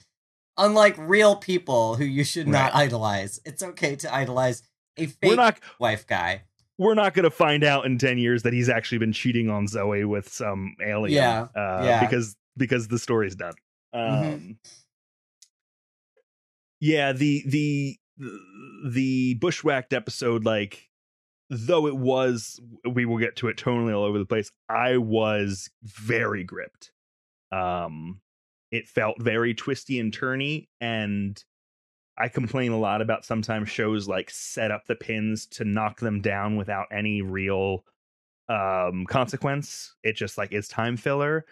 [0.58, 2.84] unlike real people who you should not Right.
[2.86, 4.64] idolize it's okay to idolize
[4.98, 6.44] a fake we're not wife guy
[6.80, 9.68] we're not going to find out in 10 years that he's actually been cheating on
[9.68, 12.00] zoe with some alien Yeah, uh yeah.
[12.06, 13.54] because because the story's done
[13.94, 14.58] um Mhm.
[16.80, 17.98] yeah the the
[18.86, 20.90] the bushwhacked episode like
[21.50, 25.70] though it was we will get to it tonally all over the place i was
[25.84, 26.92] very gripped.
[27.52, 28.22] Um
[28.72, 31.42] it felt very twisty and turny and
[32.18, 36.22] i complain a lot about sometimes shows like set up the pins to knock them
[36.22, 37.86] down without any real
[38.50, 39.96] um consequence.
[40.04, 41.46] It just like is time filler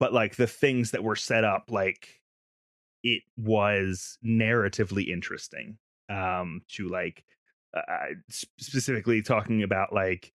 [0.00, 2.20] but like the things that were set up like
[3.04, 7.24] it was narratively interesting um to like
[7.74, 10.32] uh, specifically talking about like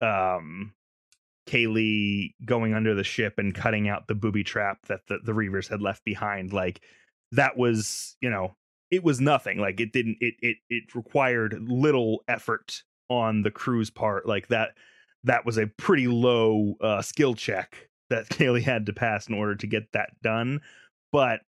[0.00, 0.72] um
[1.46, 5.68] Kaylee going under the ship and cutting out the booby trap that the, the Reavers
[5.68, 6.52] had left behind.
[6.52, 6.82] Like
[7.32, 8.56] that was, you know,
[8.90, 9.58] it was nothing.
[9.58, 14.26] Like it didn't it it it required little effort on the crew's part.
[14.26, 14.70] Like that
[15.24, 19.56] that was a pretty low uh skill check that Kaylee had to pass in order
[19.56, 20.60] to get that done.
[21.10, 21.40] But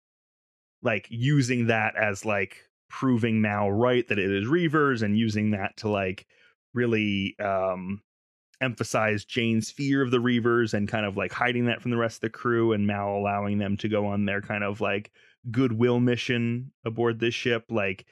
[0.82, 2.58] like using that as like
[2.89, 6.28] proving Mal right that it is Reavers and using that to like
[6.73, 8.02] really um
[8.62, 12.17] emphasize Jayne's fear of the Reavers and kind of like hiding that from the rest
[12.17, 15.12] of the crew and Mal allowing them to go on their kind of like
[15.52, 18.06] goodwill mission aboard this ship like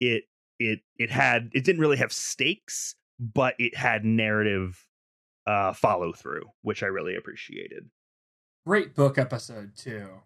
[0.00, 0.24] it
[0.58, 4.86] it it had it didn't really have stakes but it had narrative
[5.46, 7.88] uh follow through which I really appreciated.
[8.66, 10.22] Great book episode too.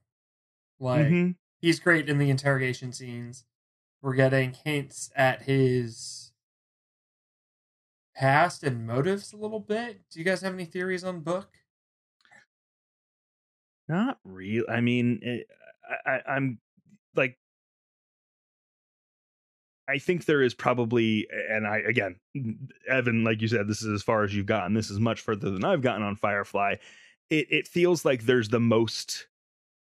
[0.78, 1.36] Like Mhm.
[1.60, 3.44] he's great in the interrogation scenes.
[4.00, 6.32] We're getting hints at his
[8.14, 10.08] past and motives a little bit.
[10.10, 11.58] Do you guys have any theories on book?
[13.88, 14.64] Not real.
[14.68, 15.46] I mean, it,
[16.06, 16.60] I, I, I'm
[17.16, 17.38] like,
[19.88, 22.16] I think there is probably, and I again,
[22.86, 24.74] Evan, like you said, this is as far as you've gotten.
[24.74, 26.76] This is much further than I've gotten on Firefly.
[27.30, 29.28] It it feels like there's the most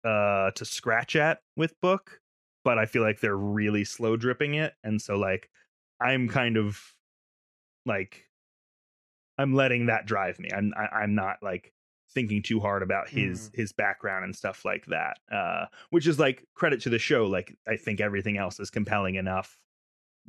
[0.04, 2.20] uh to scratch at with book,
[2.64, 5.50] but I feel like they're really slow dripping it, and so like
[6.00, 6.94] I'm kind of
[7.86, 8.26] like
[9.38, 10.50] I'm letting that drive me.
[10.54, 11.72] I'm I, I'm not like
[12.12, 15.18] thinking too hard about his his background and stuff like that.
[15.32, 17.26] Uh, which is like credit to the show.
[17.26, 19.56] Like I think everything else is compelling enough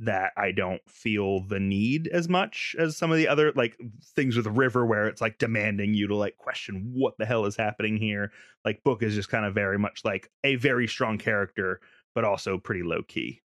[0.02, 3.78] that I don't feel the need as much as some of the other like
[4.16, 7.56] things with River where it's like demanding you to like question what the hell is
[7.56, 8.32] happening here.
[8.66, 11.80] Like Book is just kind of very much like a very strong character,
[12.16, 13.42] but also pretty low key.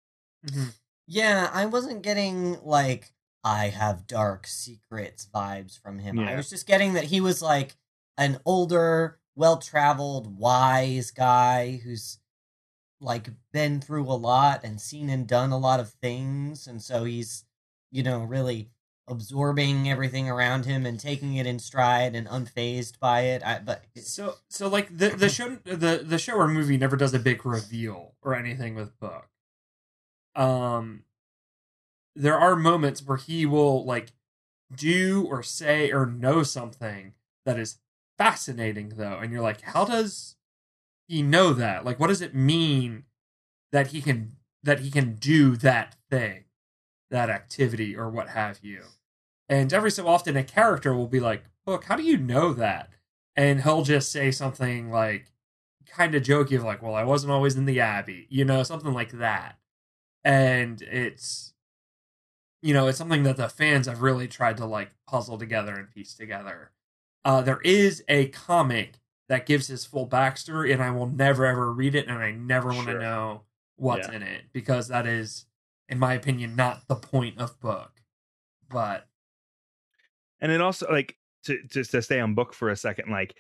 [0.47, 0.69] Mm-hmm.
[1.07, 3.13] Yeah, I wasn't getting like
[3.43, 6.19] I have dark secrets vibes from him.
[6.19, 7.77] I was just getting that he was like
[8.17, 12.19] an older, well traveled, wise guy who's
[13.05, 16.67] like been through a lot and seen and done a lot of things.
[16.67, 17.45] And so he's,
[17.93, 18.71] you know, really
[19.07, 23.43] absorbing everything around him and taking it in stride and unfazed by it.
[23.45, 27.15] I, but So so like the the show the the show or movie never does
[27.15, 29.29] a big reveal or anything with book.
[30.35, 31.05] Um
[32.17, 34.13] there are moments where he will like
[34.75, 37.15] do or say or know something
[37.45, 37.79] that is
[38.19, 40.34] fascinating though and you're like how does
[41.07, 41.85] he know that?
[41.85, 43.05] Like what does it mean
[43.73, 46.45] that he can that he can do that thing,
[47.11, 48.83] that activity or what have you?
[49.49, 52.91] And every so often a character will be like, "Book, how do you know that?"
[53.37, 55.33] and he'll just say something like
[55.87, 58.93] kind of jokey of like well i wasn't always in the abbey you know something
[58.93, 59.59] like that
[60.25, 61.53] and it's
[62.63, 65.91] you know it's something that the fans have really tried to like puzzle together and
[65.91, 66.71] piece together
[67.25, 68.95] uh there is a comic
[69.29, 72.69] that gives his full backstory and i will never ever read it and i never
[72.69, 73.01] want to Sure.
[73.01, 73.43] know
[73.77, 74.15] what's Yeah.
[74.17, 75.47] in it because that is
[75.89, 77.93] in my opinion not the point of book
[78.71, 79.09] but
[80.41, 83.35] and it also like to just to stay on book for a second like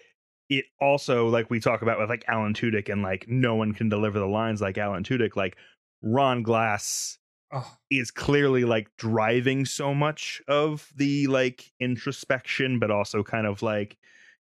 [0.50, 3.88] it also like we talk about with like alan tudyk and like no one can
[3.88, 5.56] deliver the lines like alan tudyk like
[6.02, 7.18] ron glass
[7.52, 13.62] oh is clearly like driving so much of the like introspection but also kind of
[13.62, 13.96] like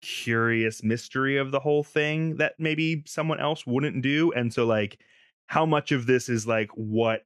[0.04, 5.00] curious mystery of the whole thing that maybe someone else wouldn't do and so like
[5.48, 7.22] how much of this is like what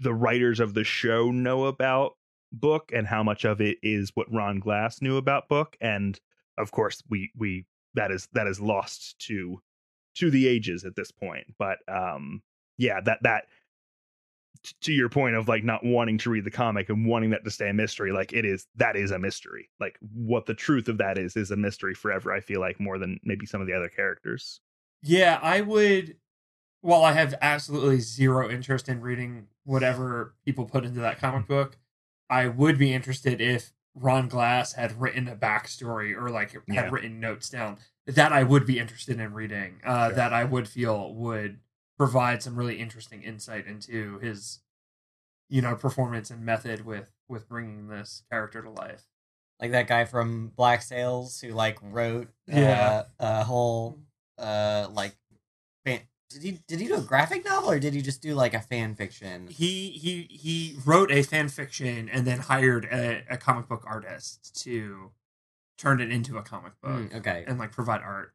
[0.00, 2.12] the writers of the show know about
[2.52, 6.20] book and how much of it is what Ron Glass knew about book and
[6.58, 9.62] of course we we that is that is lost to
[10.16, 12.42] to the ages at this point but um
[12.76, 13.46] yeah that that
[14.66, 17.44] t- to your point of like not wanting to read the comic and wanting that
[17.44, 20.88] to stay a mystery like it is that is a mystery like what the truth
[20.88, 23.66] of that is is a mystery forever i feel like more than maybe some of
[23.66, 24.60] the other characters
[25.02, 26.16] Yeah, I would.
[26.80, 31.78] While I have absolutely zero interest in reading whatever people put into that comic book,
[32.30, 36.88] I would be interested if Ron Glass had written a backstory or like had Yeah.
[36.90, 37.78] written notes down.
[38.06, 39.80] That I would be interested in reading.
[39.84, 40.16] Uh, Sure.
[40.16, 41.58] That I would feel would
[41.96, 44.60] provide some really interesting insight into his,
[45.48, 49.04] you know, performance and method with with bringing this character to life.
[49.60, 53.02] like that guy from Black Sails who like wrote uh, Yeah.
[53.18, 53.98] a whole
[54.38, 55.16] uh like
[55.84, 58.52] fan- did he did he do a graphic novel or did he just do like
[58.54, 59.46] a fan fiction?
[59.48, 64.54] he he he wrote a fan fiction and then hired a, a comic book artist
[64.62, 65.12] to
[65.78, 67.44] turn it into a comic book Hmm, okay.
[67.46, 68.34] and like provide art.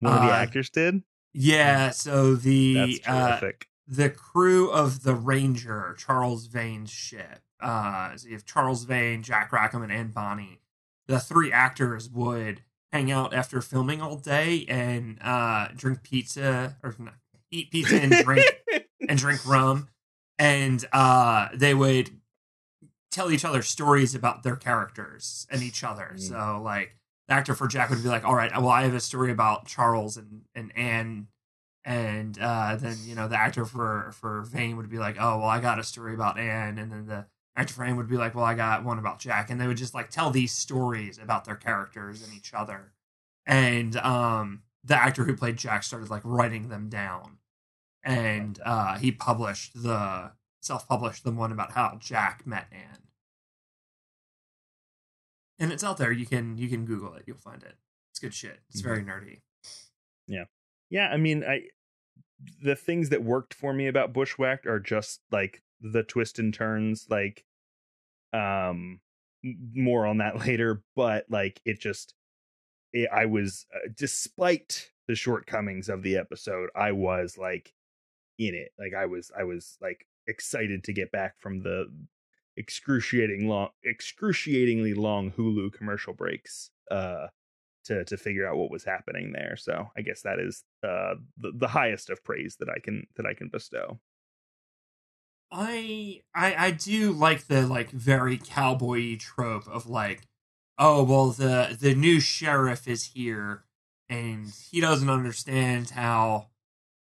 [0.00, 1.02] one of the Uh, actors did
[1.34, 3.40] Yeah, so the uh,
[3.86, 7.40] the crew of the Ranger, Charles Vane's ship.
[7.60, 10.60] Uh, so you have Charles Vane, Jack Rackham, and Anne Bonny.
[11.06, 16.94] The three actors would hang out after filming all day and uh, drink pizza or
[16.98, 17.14] not,
[17.50, 18.44] eat pizza and drink
[19.08, 19.88] and drink rum,
[20.38, 22.10] and uh, they would
[23.10, 26.12] tell each other stories about their characters and each other.
[26.14, 26.20] Mm.
[26.20, 26.96] So like
[27.28, 30.16] actor for Jack would be like, "All right, well, I have a story about Charles
[30.16, 31.28] and and Anne."
[31.84, 35.48] And uh, then you know the actor for for Vane would be like, "Oh well,
[35.48, 38.34] I got a story about Anne," and then the actor for Anne would be like,
[38.34, 41.44] "Well, I got one about Jack," and they would just like tell these stories about
[41.44, 42.92] their characters and each other.
[43.46, 47.38] And um, the actor who played Jack started like writing them down,
[48.04, 53.02] and uh, he published the self-published the one about how Jack met Anne.
[55.62, 56.12] And it's out there.
[56.12, 57.22] You can you can Google it.
[57.26, 57.76] You'll find it.
[58.10, 58.60] It's good shit.
[58.68, 59.40] It's very nerdy.
[60.26, 60.44] yeah
[60.90, 61.08] yeah.
[61.08, 61.62] i mean i
[62.62, 67.06] the things that worked for me about bushwhacked are just like the twist and turns
[67.08, 67.44] like
[68.32, 69.00] um
[69.74, 72.14] more on that later but like it just
[72.92, 77.72] it, i was uh, despite the shortcomings of the episode i was like
[78.38, 81.86] in it like i was i was like excited to get back from the
[82.56, 87.26] excruciating long excruciatingly long hulu commercial breaks uh
[87.84, 89.56] to to figure out what was happening there.
[89.56, 93.26] So I guess that is uh, the the highest of praise that I can that
[93.26, 93.98] I can bestow.
[95.50, 100.22] I I I do like the like very cowboy trope of like,
[100.78, 103.64] oh well the the new sheriff is here
[104.08, 106.48] and he doesn't understand how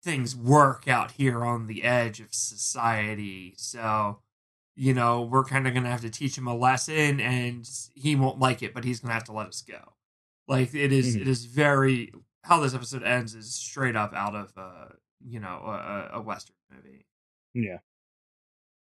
[0.04, 3.54] things work out here on the edge of society.
[3.58, 4.20] So,
[4.76, 8.16] you know, we're kind of going to have to teach him a lesson and he
[8.16, 9.94] won't like it, but he's going to have to let us go.
[10.48, 11.22] Like it is, Mhm.
[11.22, 12.12] it is very
[12.44, 14.90] how this episode ends is straight up out of uh,
[15.24, 17.06] you know, a, a- western movie.
[17.54, 17.78] Yeah.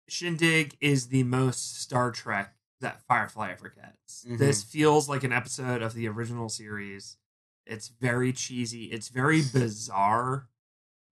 [0.10, 4.26] Shindig is the most Star Trek that Firefly ever gets.
[4.26, 4.38] Mhm.
[4.38, 7.18] This feels like an episode of the original series.
[7.66, 8.86] It's very cheesy.
[8.86, 10.48] It's very bizarre.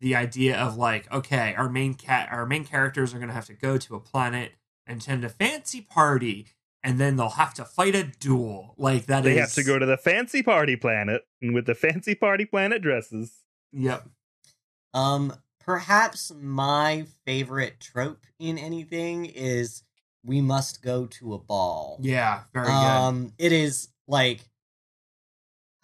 [0.05, 3.55] The idea of like, okay, our main cat, our main characters are gonna have to
[3.55, 4.51] go to a planet
[4.85, 6.45] and attend a fancy party,
[6.83, 8.75] and then they'll have to fight a duel.
[8.77, 11.73] Like that They is- have to go to the fancy party planet and with the
[11.73, 13.45] fancy party planet dresses.
[13.71, 14.07] Yep.
[14.93, 19.81] Um, perhaps my favorite trope in anything is
[20.23, 21.97] we must go to a ball.
[21.99, 22.43] Yeah.
[22.53, 22.73] Very good.
[22.73, 24.41] Um, it is like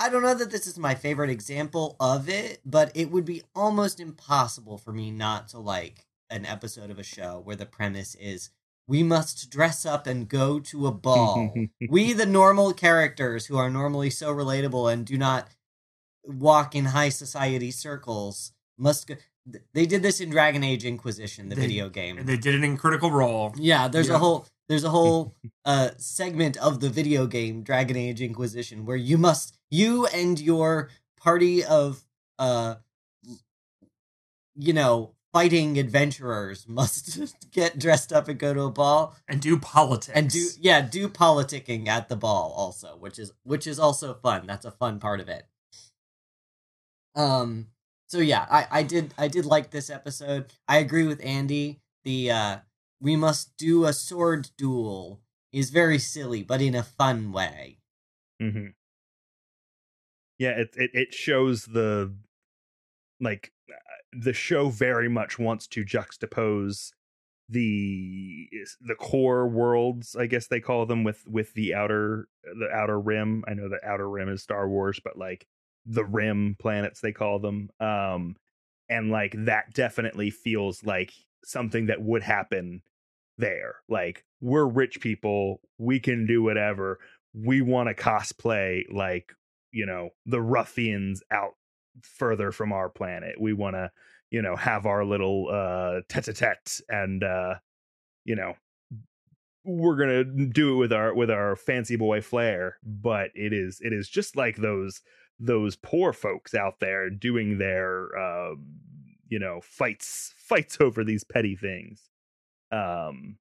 [0.01, 3.43] I don't know that this is my favorite example of it, but it would be
[3.53, 8.15] almost impossible for me not to like an episode of a show where the premise
[8.15, 8.49] is
[8.87, 11.53] we must dress up and go to a ball.
[11.87, 15.49] we, the normal characters who are normally so relatable and do not
[16.23, 19.17] walk in high society circles, must go.
[19.73, 22.17] They did this in Dragon Age Inquisition, the They- video game.
[22.17, 23.53] and they did it in Critical Role.
[23.57, 24.15] Yeah, there's Yeah.
[24.15, 28.95] a whole there's a whole uh segment of the video game Dragon Age Inquisition where
[28.97, 32.05] you must you and your party of
[32.39, 32.75] uh
[34.55, 37.19] you know, fighting adventurers must
[37.51, 41.07] get dressed up and go to a ball and do politics and do yeah, do
[41.09, 44.45] politicking at the ball also, which is which is also fun.
[44.45, 45.47] That's a fun part of it.
[47.15, 47.67] Um
[48.11, 50.51] so yeah, I I did I did like this episode.
[50.67, 51.79] I agree with Andy.
[52.03, 52.57] The uh
[52.99, 55.21] we must do a sword duel
[55.53, 57.77] is very silly but in a fun way.
[58.41, 58.73] hmm
[60.39, 62.13] Yeah, it, it it shows the
[63.21, 63.75] like uh,
[64.11, 66.91] the show very much wants to juxtapose
[67.49, 68.49] the
[68.81, 73.43] the core worlds, I guess they call them, with with the outer the outer rim.
[73.47, 75.47] I know the outer rim is Star Wars, but like
[75.85, 77.69] the rim planets they call them.
[77.79, 78.35] Um,
[78.89, 81.11] and like that definitely feels like
[81.43, 82.81] something that would happen
[83.37, 83.75] there.
[83.89, 86.99] Like we're rich people, we can do whatever.
[87.33, 89.31] We want to cosplay like
[89.71, 91.53] you know the ruffians out
[92.03, 93.39] further from our planet.
[93.39, 93.91] We want to
[94.31, 97.55] you know have our little uh tete-a-tete and uh
[98.23, 98.55] you know
[99.63, 103.93] we're gonna do it with our with our fancy boy flair but it is it
[103.93, 105.01] is just like those
[105.41, 108.53] those poor folks out there doing their uh
[109.27, 112.09] you know fights fights over these petty things.
[112.71, 113.37] Um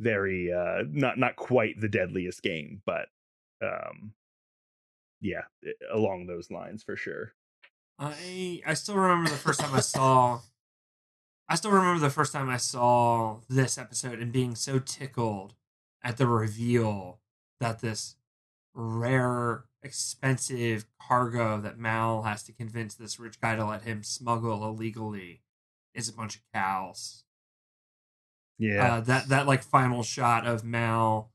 [0.00, 3.06] very uh not not quite the deadliest game but
[3.62, 4.12] um
[5.20, 5.42] yeah
[5.92, 7.34] along those lines for sure.
[7.98, 10.40] I I still remember the first time I saw
[11.48, 15.54] I still remember the first time I saw this episode and being so tickled
[16.02, 17.20] at the reveal
[17.60, 18.16] that this
[18.74, 24.64] rare expensive cargo that Mal has to convince this rich guy to let him smuggle
[24.64, 25.42] illegally
[25.94, 27.24] is a bunch of cows.
[28.58, 28.94] Yeah.
[28.94, 31.30] Uh, that that like final shot of Mal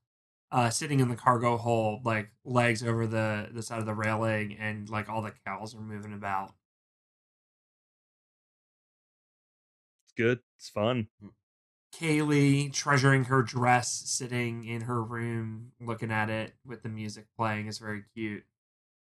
[0.51, 4.57] uh, sitting in the cargo hold, like legs over the the side of the railing,
[4.59, 6.53] and like all the cows are moving about.
[10.09, 10.39] it's good.
[10.57, 11.07] It's fun.
[11.91, 17.67] Kaylee treasuring her dress, sitting in her room, looking at it with the music playing
[17.67, 18.45] is very cute.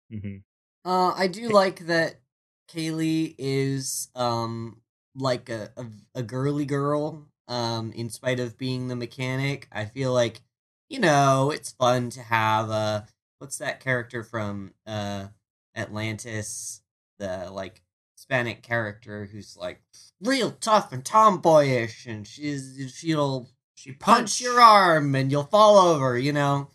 [0.10, 0.38] hmm
[0.84, 2.22] Uh, I do like that
[2.68, 4.82] Kaylee is um
[5.16, 7.28] like a, a a girly girl.
[7.48, 10.42] Um, in spite of being the mechanic, I feel like
[10.90, 13.04] you know it's fun to have uh
[13.40, 15.30] what's that character from uh
[15.76, 16.82] Atlantis,
[17.20, 17.82] the like
[18.28, 19.82] Hispanic character who's like
[20.20, 26.18] real tough and tomboyish, and she's she'll She punch your arm and you'll fall over,
[26.18, 26.72] you know.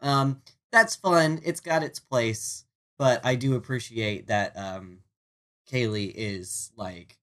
[0.00, 0.42] Um
[0.72, 1.40] that's fun.
[1.44, 2.64] It's got its place,
[2.98, 5.00] but I do appreciate that um
[5.70, 7.16] Kaylee is like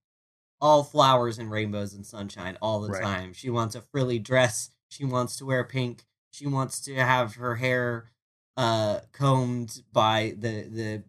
[0.61, 3.01] all flowers and rainbows and sunshine all the Right.
[3.03, 3.33] time.
[3.33, 7.55] She wants a frilly dress, she wants to wear pink, she wants to have her
[7.55, 8.11] hair
[8.55, 11.03] uh combed by the the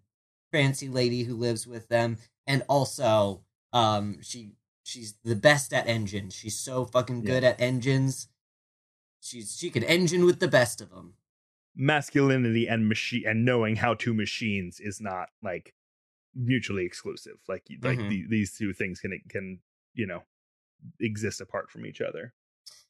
[0.51, 4.53] fancy lady who lives with them and also um she
[4.85, 6.35] she's the best at engines.
[6.35, 8.29] She's so fucking good at engines.
[9.21, 11.15] She's she could engine with the best of them.
[11.75, 15.75] Masculinity and machine and knowing how to machines is not like
[16.35, 17.37] mutually exclusive.
[17.49, 18.09] Like like Mhm.
[18.09, 19.61] the, these two things can can
[19.95, 20.23] you know
[21.01, 22.33] exist apart from each other.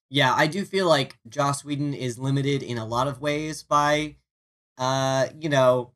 [0.09, 4.17] Yeah, I do feel like Joss Whedon is limited in a lot of ways by,
[4.79, 5.95] uh, you know,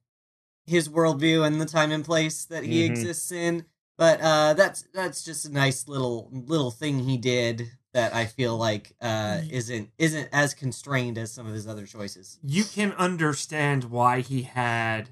[0.71, 2.91] his worldview and the time and place that he Mhm.
[2.91, 3.65] exists in.
[3.99, 8.57] But uh, that's that's just a nice little little thing he did that I feel
[8.57, 12.39] like uh, isn't isn't as constrained as some of his other choices.
[12.43, 15.11] you can understand why he had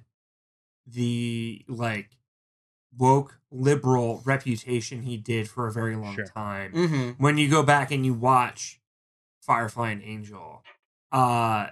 [0.86, 2.16] the like
[2.96, 6.26] woke liberal reputation he did for a very long Sure.
[6.26, 6.72] time.
[6.72, 7.22] Mm-hmm.
[7.22, 8.80] When you go back and you watch
[9.42, 10.62] Firefly and Angel,
[11.12, 11.68] uh,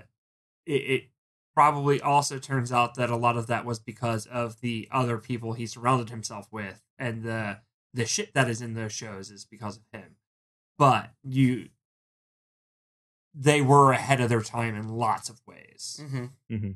[0.67, 1.03] it, it
[1.57, 5.55] probably also turns out that a lot of that was because of the other people
[5.55, 7.61] he surrounded himself with, and the
[7.95, 10.17] the shit that is in those shows is because of him.
[10.79, 11.71] But you,
[13.35, 15.99] they were ahead of their time in lots of ways.
[16.03, 16.73] Mm-hmm.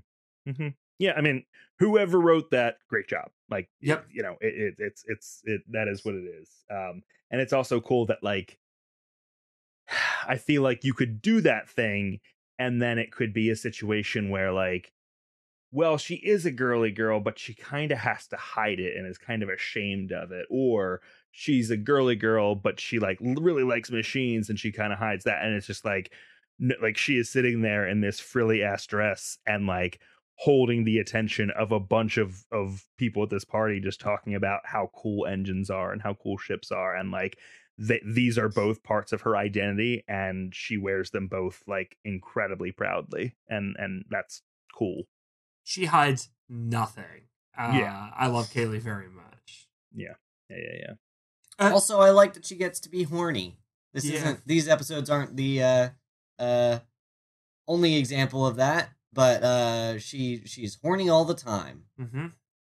[0.51, 0.69] hmm
[0.99, 1.45] Yeah, I mean,
[1.79, 3.31] whoever wrote that, great job.
[3.51, 4.07] Like, Yep.
[4.11, 6.49] you know, it, it, it's it's it that is what it is.
[6.71, 8.59] Um, and it's also cool that like,
[10.27, 12.21] I feel like you could do that thing,
[12.61, 14.93] and then it could be a situation where like,
[15.73, 19.07] well, she is a girly girl, but she kind of has to hide it and
[19.07, 21.01] is kind of ashamed of it, or
[21.31, 25.25] she's a girly girl, but she like really likes machines and she kind of hides
[25.25, 26.13] that, and it's just like,
[26.83, 29.99] like she is sitting there in this frilly ass dress and like
[30.35, 34.61] holding the attention of a bunch of of people at this party just talking about
[34.65, 37.39] how cool engines are and how cool ships are and like
[37.87, 42.73] th- these are both parts of her identity and she wears them both like incredibly
[42.73, 44.43] proudly and and that's
[44.77, 45.05] cool
[45.65, 47.29] She hides nothing.
[47.57, 48.11] Uh, Yeah.
[48.17, 49.69] I love Kaylee very much.
[49.93, 50.15] yeah
[50.49, 50.95] yeah yeah
[51.59, 53.59] Uh, Also, I like that she gets to be horny.
[53.93, 54.15] This Yeah.
[54.17, 55.89] isn't; these episodes aren't the uh,
[56.39, 56.79] uh,
[57.69, 58.91] only example of that.
[59.13, 62.29] But uh, she she's horny all the time, hmm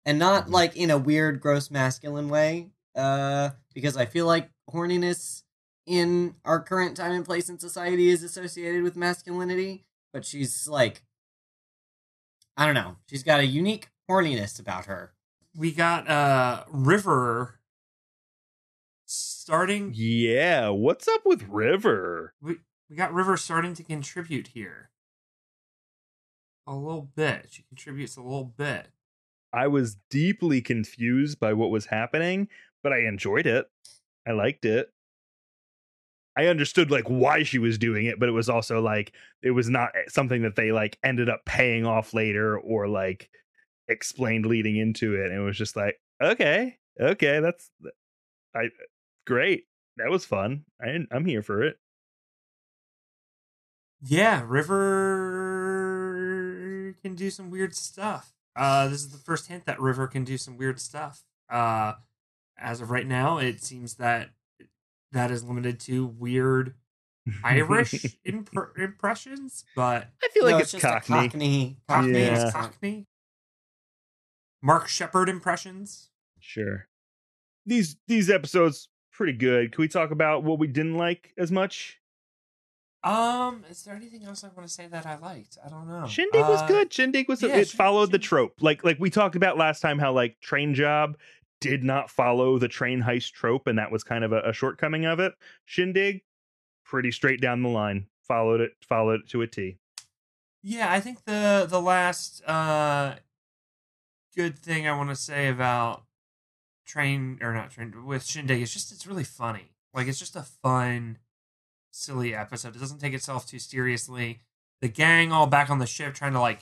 [0.06, 0.52] and not Mhm.
[0.52, 2.70] like in a weird, gross, masculine way.
[2.94, 5.42] Uh, because I feel like horniness
[5.86, 9.84] in our current time and place in society is associated with masculinity.
[10.12, 11.02] But she's like,
[12.56, 12.96] I don't know.
[13.08, 15.12] She's got a unique horniness about her.
[15.56, 17.60] We got uh River
[19.06, 19.92] starting.
[19.94, 22.56] yeah what's up with river We
[22.90, 24.90] we got River starting to contribute here
[26.66, 27.46] a little bit.
[27.50, 28.88] She contributes a little bit.
[29.52, 32.48] i was deeply confused by what was happening
[32.82, 33.70] but i enjoyed it
[34.28, 34.92] i liked it
[36.38, 39.12] I understood like why she was doing it, but it was also like
[39.42, 43.28] it was not eh, something that they like ended up paying off later or like
[43.88, 45.32] explained leading into it.
[45.32, 47.72] And it was just like, okay, okay, that's
[48.54, 48.68] I
[49.26, 49.64] great.
[49.96, 50.64] That was fun.
[50.80, 51.76] I I'm here for it.
[54.00, 54.84] Yeah, River
[57.02, 58.32] can do some weird stuff.
[58.54, 61.24] Uh, this is the first hint that River can do some weird stuff.
[61.50, 61.94] Uh,
[62.58, 64.30] as of right now, it seems that
[65.12, 66.74] that is limited to weird
[67.44, 71.14] Irish imp- impressions, but I feel like No, it's, just a Cockney.
[71.28, 71.76] Cockney.
[71.88, 72.46] Cockney Yeah.
[72.46, 73.06] is Cockney.
[74.62, 76.10] Mark Sheppard impressions.
[76.40, 76.88] Sure.
[77.66, 79.72] These these episodes pretty good.
[79.72, 81.98] Can we talk about what we didn't like as much?
[83.04, 85.56] Um, is there anything else I want to say that I liked?
[85.64, 86.06] I don't know.
[86.08, 86.92] Shindig was Uh, good.
[86.92, 88.54] Shindig was yeah, it Shin- followed the trope.
[88.60, 91.16] Like like we talked about last time how like train job
[91.60, 95.04] did not follow the train heist trope and that was kind of a, a shortcoming
[95.04, 95.34] of it.
[95.64, 96.22] Shindig
[96.84, 98.06] pretty straight down the line.
[98.22, 99.78] Followed it followed it to a T.
[100.62, 103.14] Yeah, I think the the last uh
[104.36, 106.04] good thing I want to say about
[106.86, 109.72] train or not train with Shindig is just it's really funny.
[109.94, 111.18] Like it's just a fun,
[111.90, 112.76] silly episode.
[112.76, 114.40] It doesn't take itself too seriously.
[114.80, 116.60] The gang all back on the ship trying to like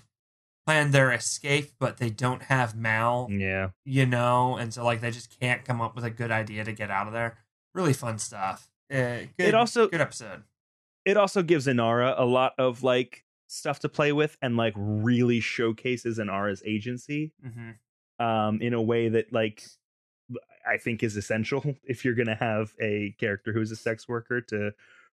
[0.66, 3.70] plan their escape, but they don't have Mal, Yeah.
[3.84, 6.72] you know, and so like they just can't come up with a good idea to
[6.72, 7.38] get out of there.
[7.74, 8.68] Really fun stuff.
[8.92, 10.42] Uh, good, It also- good episode.
[11.04, 15.38] It also gives Inara a lot of like stuff to play with and like really
[15.38, 17.70] showcases Inara's agency hmm
[18.18, 19.62] um in a way that like
[20.66, 24.40] I think is essential if you're going to have a character who's a sex worker
[24.40, 24.72] to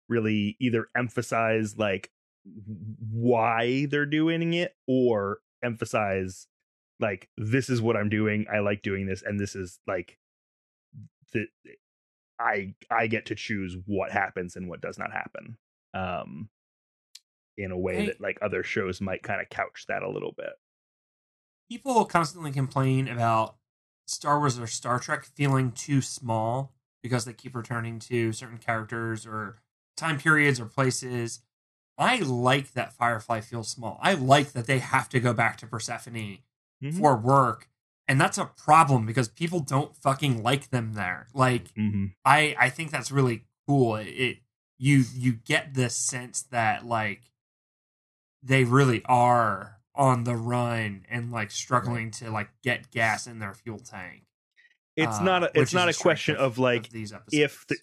[0.08, 2.10] really either emphasize like
[2.44, 6.46] why they're doing it or emphasize
[6.98, 10.18] like this is what I'm doing I like doing this and this is like
[11.32, 11.46] the
[12.38, 15.56] I I get to choose what happens and what does not happen
[15.94, 16.48] um
[17.58, 20.52] in a way that like other shows might kind of couch that a little bit
[21.70, 23.56] people constantly complain about
[24.06, 29.24] Star Wars or Star Trek feeling too small because they keep returning to certain characters
[29.24, 29.62] or
[29.96, 31.40] time periods or places.
[32.00, 33.98] I like that Firefly feels small.
[34.02, 36.38] I like that they have to go back to Persephone
[36.82, 36.98] Mhm.
[36.98, 37.68] for work.
[38.08, 41.28] And that's a problem because people don't fucking like them there.
[41.34, 42.14] Like Mhm.
[42.24, 43.96] I I think that's really cool.
[43.96, 44.38] It, it
[44.78, 47.30] you you get this sense that like
[48.42, 53.52] they really are on the run and like struggling to like get gas in their
[53.54, 54.24] fuel tank.
[54.96, 57.34] it's uh, not a, it's not a question of, like these episodes.
[57.34, 57.76] if the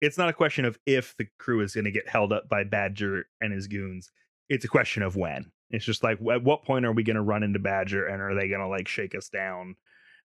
[0.00, 2.64] it's not a question of if the crew is going to get held up by
[2.64, 4.10] Badger and his goons.
[4.48, 5.50] It's a question of when.
[5.70, 8.34] It's just like at what point are we going to run into Badger and are
[8.34, 9.76] they going to like shake us down?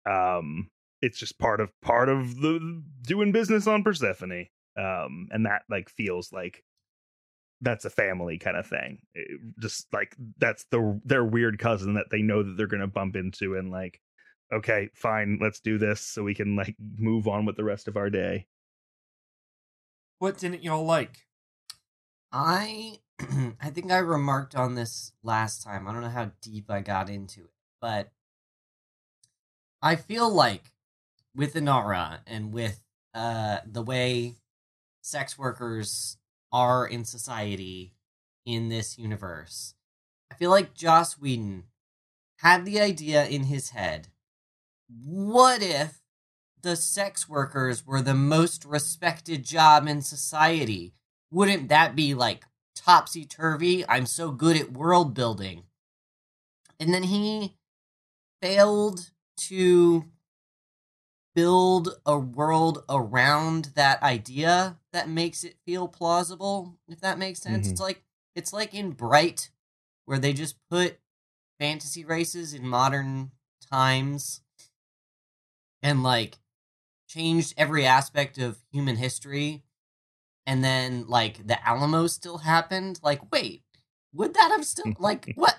[0.10, 0.70] Um,
[1.02, 4.48] it's just part of part of the doing business on Persephone.
[4.78, 6.64] Um, and that like feels like
[7.62, 9.00] that's a family kind of thing.
[9.14, 12.88] It- just like that's the their weird cousin that they know that they're going to
[12.88, 14.00] bump into and like
[14.54, 17.98] okay, fine, let's do this so we can like move on with the rest of
[17.98, 18.46] our day.
[20.20, 21.26] What didn't y'all like?
[22.32, 23.00] I
[23.62, 25.88] I think I remarked on this last time.
[25.88, 28.12] I don't know how deep I got into it, but
[29.82, 30.74] I feel like
[31.36, 32.82] with Inara and with
[33.14, 34.36] uh the way
[35.02, 36.18] sex workers
[36.52, 37.94] are in society
[38.46, 39.76] in this universe,
[40.32, 41.66] I feel like Joss Whedon
[42.38, 44.10] had the idea in his head.
[44.88, 46.02] What if
[46.66, 50.94] the sex workers were the most respected job in society?
[51.32, 52.46] wouldn't that be like
[52.76, 53.88] topsy turvy?
[53.90, 55.64] I'm so good at world building.
[56.80, 57.58] And then he
[58.42, 60.06] failed to
[61.36, 67.68] build a world around that idea that makes it feel plausible, if that makes sense.
[67.68, 67.72] Mhm.
[67.72, 68.04] It's like
[68.34, 69.52] it's like in Bright
[70.06, 71.00] where they just put
[71.60, 73.32] fantasy races in modern
[73.70, 74.42] times
[75.84, 76.38] and like
[77.08, 79.64] changed every aspect of human history
[80.46, 83.00] and then like the Alamo still happened.
[83.04, 83.64] Like, wait,
[84.14, 85.58] would that have still like what?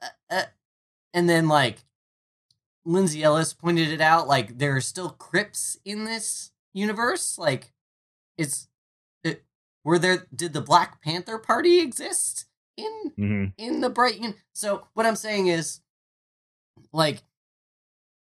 [0.00, 0.42] Uh, uh,
[1.14, 1.78] and then like
[2.84, 4.26] Lindsay Ellis pointed it out.
[4.26, 7.38] Like, there are still crypts in this universe.
[7.38, 7.72] Like,
[8.36, 8.68] it's
[9.22, 9.44] it,
[9.84, 10.26] were there?
[10.34, 12.46] Did the Black Panther Party exist
[12.76, 13.44] in Mm-hmm.
[13.58, 14.34] in the Brighton.
[14.54, 15.80] So what I'm saying is,
[16.92, 17.22] like,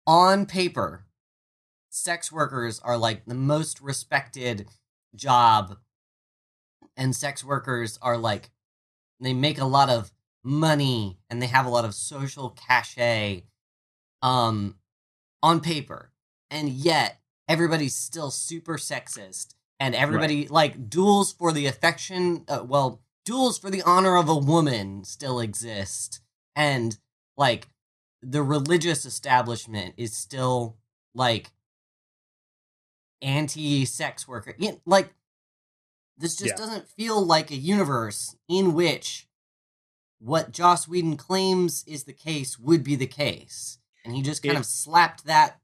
[0.07, 1.05] on paper,
[1.91, 4.67] sex workers are like the most respected
[5.15, 5.77] job,
[6.97, 8.49] and sex workers are like
[9.19, 10.11] they make a lot of
[10.43, 13.43] money and they have a lot of social cachet,
[14.23, 14.75] um,
[15.43, 16.11] on paper,
[16.49, 22.43] and yet everybody's still super sexist, and everybody like duels for the affection.
[22.47, 26.21] Uh, well, duels for the honor of a woman still exist
[26.55, 26.97] and
[27.37, 27.67] like
[28.21, 30.77] the religious establishment is still
[31.13, 31.51] like
[33.21, 34.55] anti-sex worker.
[34.57, 35.13] Yeah, like
[36.17, 36.57] this just Yeah.
[36.57, 39.27] doesn't feel like a universe in which
[40.19, 43.79] what Joss Whedon claims is the case would be the case.
[44.05, 45.59] And he just kind It- of slapped that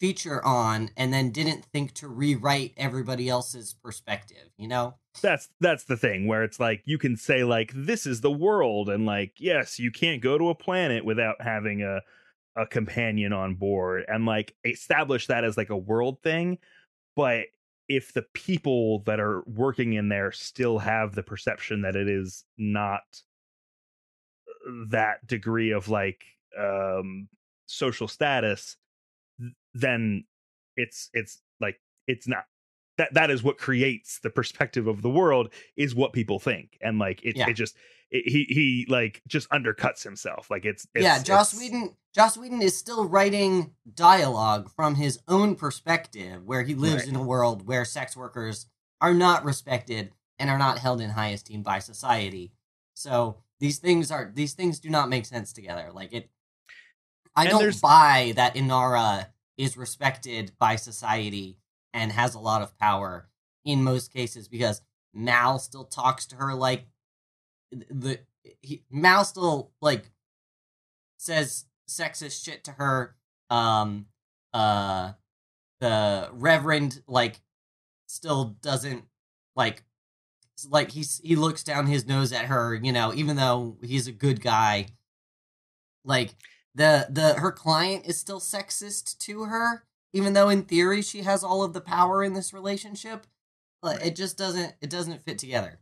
[0.00, 4.94] feature on and then didn't think to rewrite everybody else's perspective you know?
[5.20, 8.88] That's that's the thing where it's like you can say like this is the world
[8.88, 12.00] and like yes, you can't go to a planet without having a
[12.56, 16.58] a companion on board and like establish that as like a world thing,
[17.20, 17.48] but
[17.86, 22.46] if the people that are working in there still have the perception that it is
[22.56, 23.02] not
[24.88, 26.24] that degree of like
[26.58, 27.28] um
[27.66, 28.78] social status
[29.74, 30.24] then
[30.78, 32.44] it's it's like it's not
[33.00, 36.98] that that is what creates the perspective of the world is what people think and
[36.98, 37.48] like it, Yeah.
[37.48, 37.74] it just
[38.10, 41.96] it, he he like just undercuts himself like it's, it's yeah, Joss it's- Whedon.
[42.14, 47.08] Joss Whedon is still writing dialogue from his own perspective, where he lives Right.
[47.08, 48.66] in a world where sex workers
[49.00, 52.52] are not respected and are not held in high esteem by society.
[52.94, 55.90] So these things are these things do not make sense together.
[55.94, 56.30] Like it,
[57.36, 61.58] I And don't buy that Inara is respected by society
[61.92, 63.28] and has a lot of power
[63.64, 64.82] in most cases because
[65.12, 66.86] Mal still talks to her like
[67.72, 68.20] the
[68.60, 70.10] he, Mal still like
[71.18, 73.16] says sexist shit to her.
[73.48, 74.06] Um,
[74.54, 75.12] uh,
[75.80, 77.40] the Reverend like
[78.06, 79.04] still doesn't
[79.56, 79.82] like
[80.68, 84.12] like he's he looks down his nose at her, you know, even though he's a
[84.12, 84.86] good guy.
[86.04, 86.30] Like
[86.74, 91.42] the the her client is still sexist to her, even though in theory she has
[91.44, 93.26] all of the power in this relationship.
[93.82, 95.80] Like it just doesn't it doesn't fit together.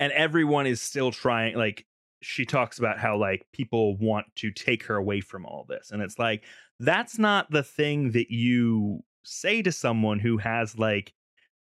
[0.00, 1.86] and everyone is still trying like
[2.22, 6.02] she talks about how like people want to take her away from all this and
[6.02, 6.42] it's like
[6.80, 11.12] that's not the thing that you say to someone who has like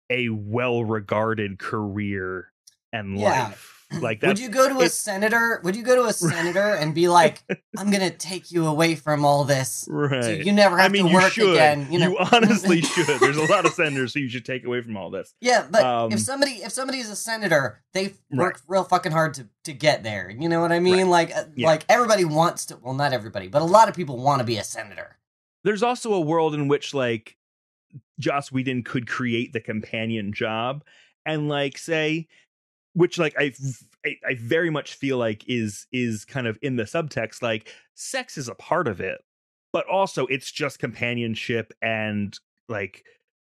[0.09, 2.51] a well-regarded career
[2.93, 3.47] and Yeah.
[3.49, 4.27] life like that.
[4.27, 5.59] would you go to a it- senator?
[5.63, 7.41] Would you go to a senator and be like,
[7.77, 11.07] "I'm gonna take you away from all this, right so you never I have mean,
[11.07, 11.51] to work should.
[11.53, 11.87] again"?
[11.91, 13.19] You know, honestly should.
[13.19, 15.33] There's a lot of senators who you should take away from all this.
[15.41, 18.13] Yeah, but Um, if somebody if somebody is a senator, they Right.
[18.45, 20.29] work real fucking hard to to get there.
[20.29, 21.09] You know what I mean?
[21.09, 21.67] Like uh, Yeah.
[21.67, 22.77] like everybody wants to.
[22.81, 25.17] Well, not everybody, but a lot of people want to be a senator.
[25.63, 27.37] there's also a world in which like
[28.19, 30.83] Joss Whedon could create the companion job
[31.25, 32.27] and like say
[32.93, 33.53] which like I,
[34.05, 38.37] I I very much feel like is is kind of in the subtext like sex
[38.37, 39.23] is a part of it
[39.73, 42.37] but also it's just companionship and
[42.67, 43.03] like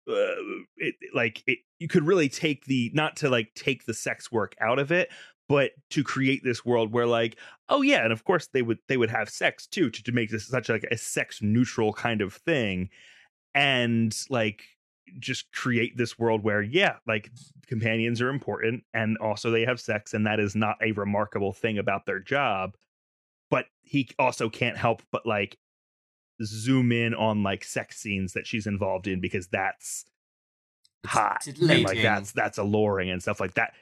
[0.10, 0.36] uh,
[0.78, 4.56] it like it you could really take the not to like take the sex work
[4.62, 5.10] out of it
[5.50, 7.38] but to create this world where like
[7.70, 10.30] oh yeah and of course they would they would have sex too to, to make
[10.30, 12.90] this such like a sex neutral kind of thing.
[13.54, 14.64] And like
[15.20, 17.32] just create this world where yeah like
[17.68, 21.78] companions are important and also they have sex and that is not a remarkable thing
[21.78, 22.76] about their job
[23.50, 25.58] but he also can't help but like
[26.44, 30.06] zoom in on like sex scenes that she's involved in because that's
[31.06, 33.74] hot and like that's that's alluring and stuff like that.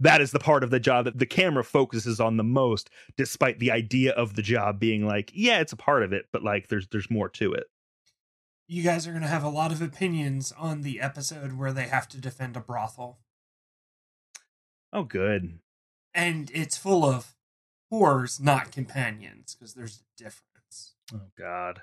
[0.00, 3.58] That is the part of the job that the camera focuses on the most despite
[3.58, 6.68] the idea of the job being like yeah it's a part of it but like
[6.68, 7.64] there's there's more to it
[8.70, 11.88] You guys are going to have a lot of opinions on the episode where they
[11.88, 13.18] have to defend a brothel.
[14.92, 15.58] oh good
[16.14, 17.34] And it's full of
[17.92, 20.94] whores, not companions, because there's a difference.
[21.14, 21.82] oh god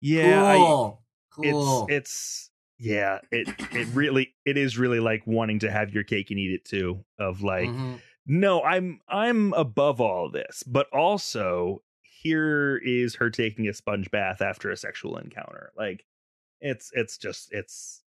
[0.00, 1.86] yeah I, cool, cool.
[1.88, 6.30] it's it's yeah it it really it is really like wanting to have your cake
[6.30, 8.00] and eat it too of like Mhm.
[8.26, 11.82] no i'm i'm above all this but also
[12.26, 16.04] here is her taking a sponge bath after a sexual encounter like
[16.60, 18.02] it's it's just it's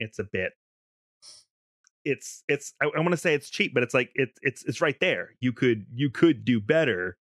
[0.00, 0.52] it's a bit
[2.04, 4.80] it's it's i, I want to say it's cheap but it's like it, it's it's
[4.80, 7.16] right there you could you could do better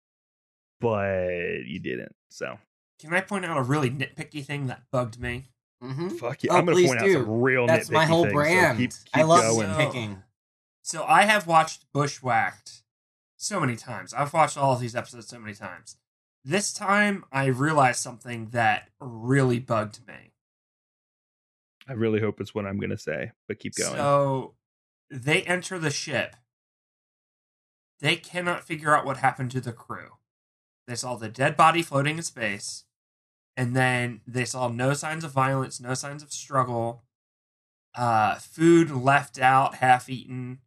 [0.80, 2.58] but you didn't so
[3.00, 5.44] Can I point out a really nitpicky thing that bugged me?
[5.82, 6.08] Mm-hmm.
[6.08, 7.06] fuck you Oh, i'm gonna please point do.
[7.18, 8.78] out some real That's my whole things, so brand.
[8.78, 9.68] keep- I love going.
[9.68, 10.22] nitpicking.
[10.82, 12.82] So I have watched Bushwhacked
[13.36, 14.14] so many times.
[14.14, 15.96] I've watched all of these episodes so many times.
[16.48, 20.30] This time I realized something that really bugged me.
[21.88, 23.96] I really hope it's what I'm going to say, but keep going.
[23.96, 24.54] So
[25.10, 26.36] they enter the ship.
[27.98, 30.18] They cannot figure out what happened to the crew.
[30.86, 32.84] They saw the dead body floating in space,
[33.56, 37.02] and then they saw no signs of violence, no signs of struggle.
[37.96, 40.60] Uh, food left out, half eaten.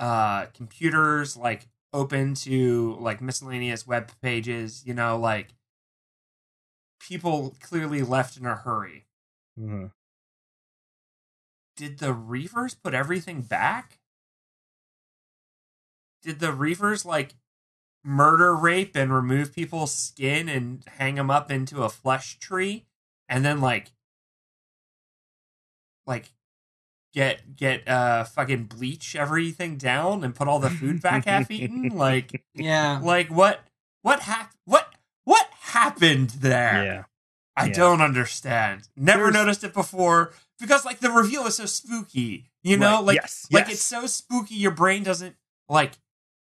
[0.00, 4.82] Uh, computers like open to like miscellaneous web pages.
[4.86, 5.54] You know, like
[6.98, 9.06] people clearly left in a hurry
[9.58, 9.92] Mhm.
[11.76, 14.00] did the Reavers put everything back?
[16.22, 17.36] Did the Reavers like
[18.02, 22.86] murder, rape, and remove people's skin and hang them up into a flesh tree,
[23.28, 23.92] and then like,
[26.06, 26.32] like,
[27.14, 31.88] get get uh fucking bleach everything down and put all the food back half eaten?
[31.96, 33.00] Like, Yeah.
[33.02, 33.60] like what
[34.02, 34.92] what hap- what
[35.24, 36.84] what happened there?
[36.84, 37.04] Yeah.
[37.56, 37.72] I Yeah.
[37.74, 38.88] don't understand.
[38.96, 40.32] Never There's- noticed it before.
[40.60, 43.74] because like the reveal is so spooky, you know, Right, like yes, like yes.
[43.74, 45.36] it's so spooky your brain doesn't
[45.68, 45.92] like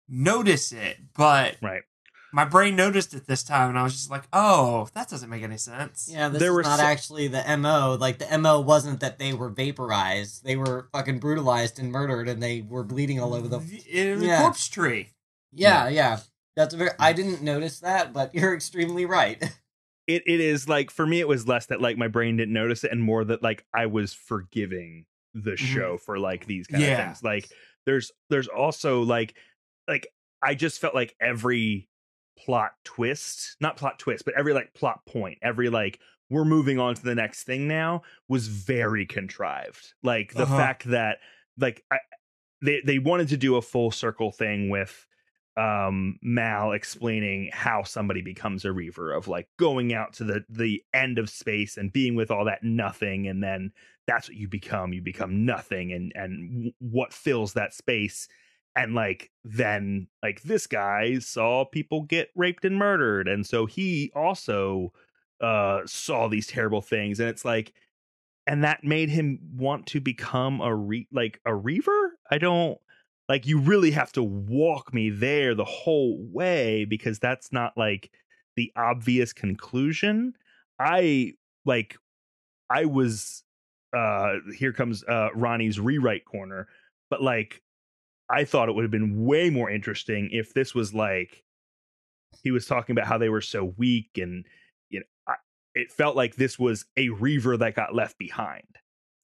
[0.08, 1.84] notice it, but right.
[2.32, 5.44] My brain noticed it this time, and I was just like, oh, that doesn't make
[5.44, 6.10] any sense.
[6.12, 7.98] Yeah, this There is were not so- actually the MO.
[8.00, 10.44] Like the MO wasn't that they were vaporized.
[10.44, 13.60] They were fucking brutalized and murdered and they were bleeding all over the
[13.90, 14.42] in the Yeah.
[14.42, 15.10] corpse tree.
[15.52, 16.20] Yeah, yeah.
[16.56, 19.42] That's a very I didn't notice that, but you're extremely right.
[20.08, 22.84] It it is like for me it was less that like my brain didn't notice
[22.84, 25.06] it and more that like I was forgiving
[25.36, 25.66] the mm-hmm.
[25.68, 27.22] show for like these kind of things.
[27.22, 27.48] Like
[27.86, 29.36] there's there's also like
[29.88, 30.08] like
[30.42, 31.89] I just felt like every
[32.40, 36.96] plot twist, not plot twist, but every like plot point, every like we're moving on
[36.96, 39.94] to the next thing now was very contrived.
[40.04, 40.48] Like the Uh-huh.
[40.48, 41.20] fact that
[41.58, 42.00] like I,
[42.62, 45.08] they they wanted to do a full circle thing with
[45.58, 50.84] um Mal explaining how somebody becomes a reaver of like going out to the the
[50.94, 53.72] end of space and being with all that nothing and then
[54.08, 58.28] that's what you become you become nothing and and what fills that space
[58.80, 64.12] and like then like this guy saw people get raped and murdered and so he
[64.16, 64.92] also
[65.42, 67.74] uh saw these terrible things and it's like
[68.48, 72.18] and that made him want to become a re like a reaver?
[72.32, 72.80] I don't
[73.30, 78.10] like you really have to walk me there the whole way because that's not like
[78.56, 80.34] the obvious conclusion.
[80.80, 81.34] I
[81.66, 81.96] like
[82.70, 83.44] i was
[83.96, 86.68] uh here comes uh ronnie's rewrite corner
[87.10, 87.62] but like
[88.30, 91.44] i thought it would have been way more interesting if this was like
[92.44, 94.46] he was talking about how they were so weak and
[94.90, 95.36] you know I,
[95.76, 98.68] it felt like this was a reaver that got left behind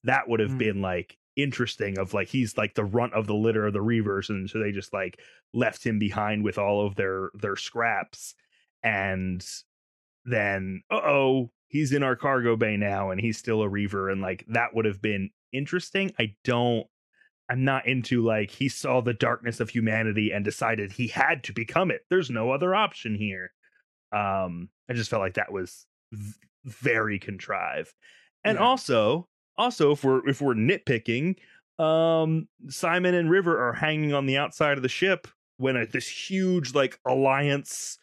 [0.04, 0.58] that would have Mm.
[0.58, 4.30] been like interesting of like he's like the runt of the litter of the reavers
[4.30, 5.20] and so they just like
[5.52, 8.34] left him behind with all of their their scraps
[8.82, 9.46] and
[10.24, 14.44] then uh-oh he's in our cargo bay now and he's still a reaver and like
[14.48, 16.86] that would have been interesting i don't
[17.50, 21.52] i'm not into like he saw the darkness of humanity and decided he had to
[21.52, 22.02] become it.
[22.10, 23.52] There's no other option here.
[24.12, 26.34] Um i just felt like that was v-
[26.64, 27.92] very contrived.
[28.44, 28.64] And Yeah.
[28.64, 29.28] also
[29.58, 31.36] also if we're if we're nitpicking
[31.78, 35.28] um simon and river are hanging on the outside of the ship
[35.58, 37.98] when a, this huge like alliance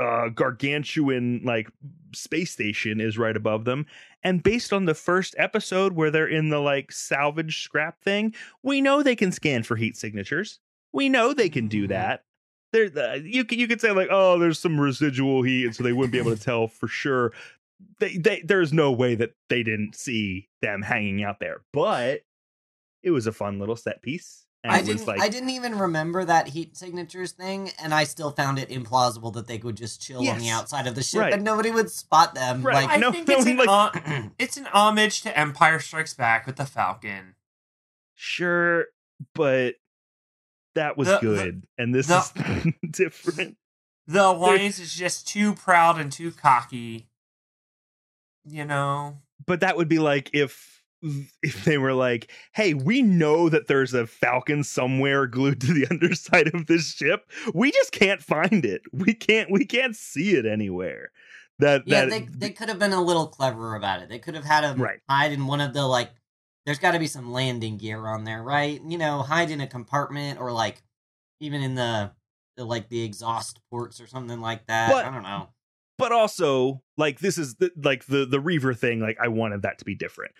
[0.00, 1.68] uh gargantuan like
[2.14, 3.86] space station is right above them.
[4.22, 8.80] And based on the first episode where they're in the like salvage scrap thing we
[8.80, 10.60] know they can scan for heat signatures.
[10.92, 11.88] We know they can do Mhm.
[11.88, 12.24] that.
[12.72, 15.82] There uh, you could you could say like oh there's some residual heat and so
[15.82, 17.32] they wouldn't be able to tell for sure.
[18.00, 22.22] They, they there's no way that they didn't see them hanging out there but
[23.04, 26.48] it was a fun little set piece I didn't like I didn't even remember that
[26.48, 30.38] heat signatures thing and I still found it implausible that they could just chill on
[30.38, 31.32] the outside of the ship Right.
[31.32, 32.62] and nobody would spot them.
[32.62, 32.74] Right.
[32.86, 33.68] Like I no- think no, it's, an, like-
[34.04, 37.34] hom- it's an homage to Empire Strikes Back with the Falcon.
[38.14, 38.86] sure
[39.34, 39.76] but
[40.74, 42.18] that was The- the- good and this the-
[42.66, 43.56] is different
[44.08, 47.08] The Alliance is just too proud and too cocky.
[48.44, 49.18] You know?
[49.46, 50.77] but that would be like if
[51.42, 55.86] if they were like hey we know that there's a falcon somewhere glued to the
[55.90, 60.44] underside of this ship we just can't find it we can't we can't see it
[60.46, 61.10] anywhere
[61.60, 64.08] that Yeah, that they they could have been a little cleverer about it.
[64.08, 65.00] They could have had him Right.
[65.10, 66.10] hide in one of the like.
[66.66, 68.80] There's got to be some landing gear on there, right?
[68.86, 70.82] You know, hide in a compartment or like
[71.40, 72.12] even in the,
[72.56, 74.90] the like the exhaust ports or something like that.
[74.92, 75.48] But- I don't know.
[75.98, 79.78] but also like this is the, like the the reaver thing like i wanted that
[79.78, 80.32] to be different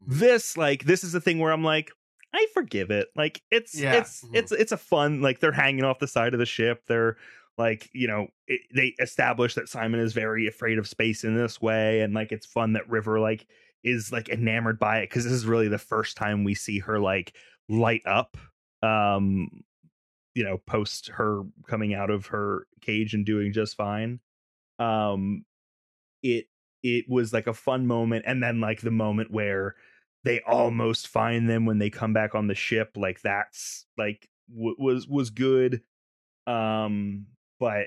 [0.00, 1.90] this like this is a thing where i'm like
[2.34, 3.94] i forgive it like it's Yeah.
[3.94, 4.30] it's Mhm.
[4.36, 7.16] it's it's a fun like they're hanging off the side of the ship they're
[7.58, 11.60] like you know it, they establish that simon is very afraid of space in this
[11.60, 13.46] way and like it's fun that river like
[13.84, 16.98] is like enamored by it because this is really the first time we see her
[17.00, 17.34] like
[17.68, 18.36] light up
[18.82, 19.48] um
[20.34, 24.20] you know post her coming out of her cage and doing just fine
[24.78, 25.44] um
[26.22, 26.46] it
[26.82, 29.74] it was like a fun moment and then like the moment where
[30.26, 34.76] they almost find them when they come back on the ship like that's like w-
[34.78, 35.82] was was good
[36.46, 37.26] um
[37.60, 37.86] but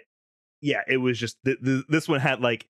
[0.61, 2.67] yeah it was just th- th- this one had like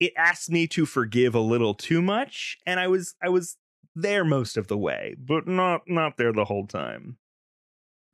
[0.00, 3.56] it asked me to forgive a little too much and i was i was
[3.94, 7.18] there most of the way but not not there the whole time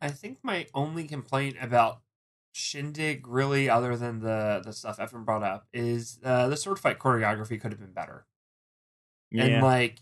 [0.01, 2.01] I think my only complaint about
[2.53, 6.99] Shindig, really, other than the the stuff Evan brought up, is uh, the sword fight
[6.99, 8.27] choreography could have been better.
[9.33, 10.01] And like,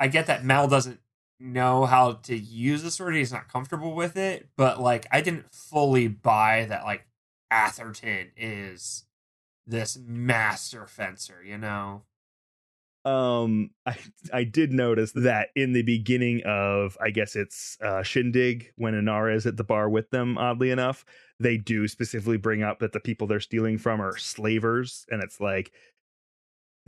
[0.00, 1.00] I get that Mal doesn't
[1.38, 4.48] know how to use the sword; he's not comfortable with it.
[4.56, 6.84] But like, I didn't fully buy that.
[6.84, 7.06] Like,
[7.50, 9.04] Atherton is
[9.66, 12.02] this master fencer, you know.
[13.06, 13.96] um i
[14.34, 19.34] i did notice that in the beginning of i guess it's uh shindig when inara
[19.34, 21.06] is at the bar with them oddly enough
[21.38, 25.40] they do specifically bring up that the people they're stealing from are slavers and it's
[25.40, 25.72] like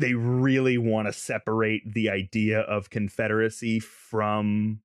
[0.03, 4.81] they really want to separate the idea of confederacy from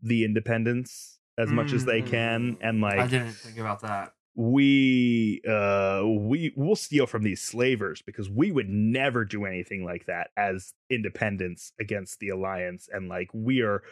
[0.00, 4.12] the independence as much as they can and like I didn't think about that.
[4.36, 10.06] we uh we will steal from these slavers because we would never do anything like
[10.06, 13.82] that as independents against the alliance and like we are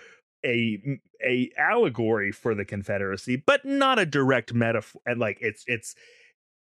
[0.45, 5.95] a a allegory for the confederacy but not a direct metaphor and like it's it's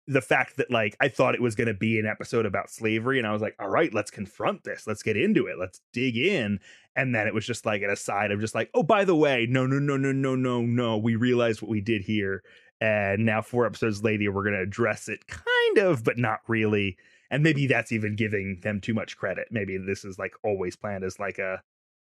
[0.08, 3.18] the fact that like I thought it was going to be an episode about slavery
[3.18, 4.86] and I was like all right let's confront this.
[4.86, 5.58] Let's get into it.
[5.58, 6.60] Let's dig in.
[6.96, 9.46] And then it was just like an aside of just like oh by the way
[9.48, 10.96] no no no no no no no.
[10.96, 12.42] We realized what we did here
[12.80, 16.96] and now four episodes later we're going to address it kind of but not really.
[17.30, 19.48] And maybe that's even giving them too much credit.
[19.50, 21.62] Maybe this is like always planned as like a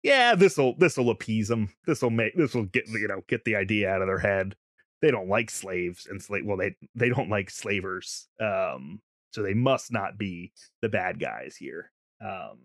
[0.02, 4.02] yeah this'll this'll appease them this'll make this'll get you know get the idea out
[4.02, 4.56] of their head
[5.04, 8.99] they don't like slaves and slave well they they don't like slavers um
[9.32, 10.51] so they must not be
[10.82, 11.91] the bad guys here
[12.26, 12.58] um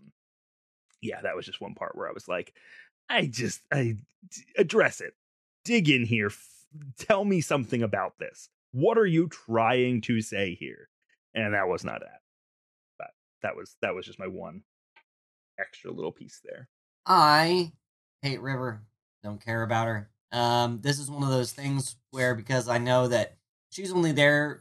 [1.02, 2.54] yeah that was just one part where i was like
[3.10, 3.94] i just i
[4.56, 5.14] address it.
[5.64, 6.26] Dig in here.
[6.26, 6.66] F-
[6.98, 8.48] tell me something about this.
[8.72, 10.88] What are you trying to say here?
[11.34, 12.20] And that was not that.
[12.98, 13.10] But
[13.42, 14.62] that was that was just my one
[15.58, 16.68] extra little piece there.
[17.06, 17.72] I
[18.22, 18.82] hate River.
[19.22, 20.10] Don't care about her.
[20.32, 23.36] Um, this is one of those things where because I know that
[23.70, 24.60] she's only there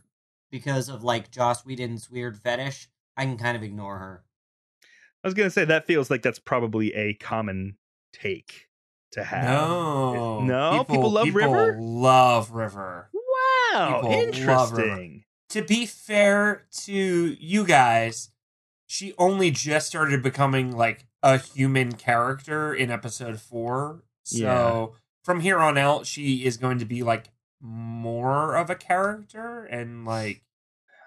[0.51, 4.23] because of like Joss Whedon's weird fetish, I can kind of ignore her.
[5.23, 7.77] i was gonna say that feels like that's probably a common
[8.13, 8.67] take
[9.11, 10.83] to have No, No?
[10.87, 11.75] People love River?
[11.79, 13.09] Love River.
[13.13, 14.27] wow People love her.
[14.27, 18.29] interesting To be fair to you guys,
[18.85, 24.03] she only just started becoming like a human character in episode four.
[24.23, 24.85] So Yeah.
[25.27, 27.25] From here on out, she is going to be like
[27.61, 30.41] more of a character, and like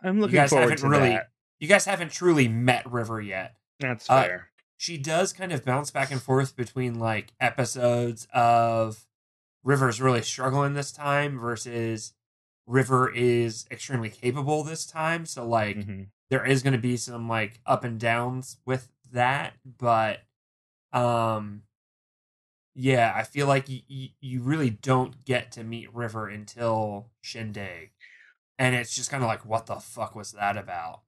[0.05, 3.19] i'm looking you guys forward haven't to really- that you guys haven't truly met River
[3.21, 3.57] yet.
[3.79, 9.07] that's Uh, fair she does kind of bounce back and forth between like episodes of
[9.65, 12.13] River's really struggling this time versus
[12.67, 15.25] River is extremely capable this time.
[15.27, 16.09] So like Mhm.
[16.31, 20.21] there is going to be some like up and downs with that, but
[20.93, 21.63] um
[22.81, 27.91] yeah, I feel like y- y- you really don't get to meet River until Shindig.
[28.59, 31.03] And it's just kind of like what the fuck was that about?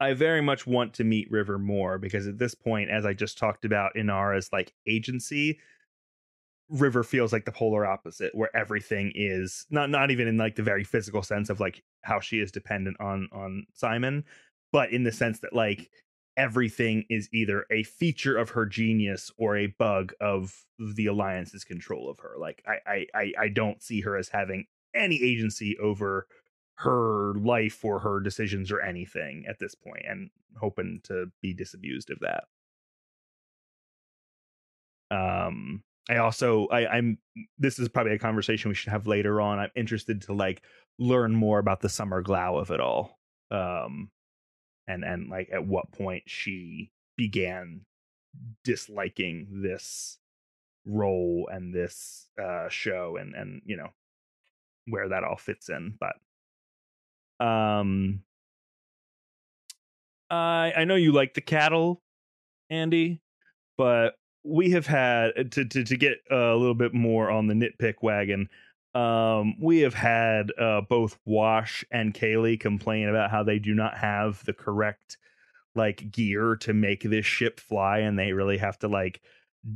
[0.00, 3.38] I very much want to meet River more because at this point, as I just
[3.38, 5.58] talked about in Inara's like agency,
[6.68, 10.62] River feels like the polar opposite, where everything is not not even in like the
[10.62, 14.24] very physical sense of like how she is dependent on on Simon,
[14.72, 15.90] but in the sense that like
[16.36, 22.10] everything is either a feature of her genius or a bug of the alliance's control
[22.10, 22.34] of her.
[22.38, 26.26] Like I I I, don't see her as having any agency over
[26.76, 30.30] her life or her decisions or anything at this point and
[30.60, 32.44] hoping to be disabused of that.
[35.10, 37.16] Um i also i i'm
[37.56, 39.58] this is probably a conversation we should have later on.
[39.58, 40.62] I'm interested to like
[40.98, 43.18] learn more about the Summer Glau of it all.
[43.50, 44.10] Um
[44.86, 47.80] and and like at what point she began
[48.64, 50.18] disliking this
[50.86, 53.88] role and this uh show and and you know
[54.86, 56.16] where that all fits in but
[57.44, 58.22] um
[60.30, 62.02] i i know you like the cattle
[62.68, 63.20] andy
[63.78, 67.94] but we have had to to, to get a little bit more on the nitpick
[68.02, 68.48] wagon
[68.94, 73.96] um we have had uh both wash and kaylee complain about how they do not
[73.96, 75.18] have the correct
[75.74, 79.20] like gear to make this ship fly and they really have to like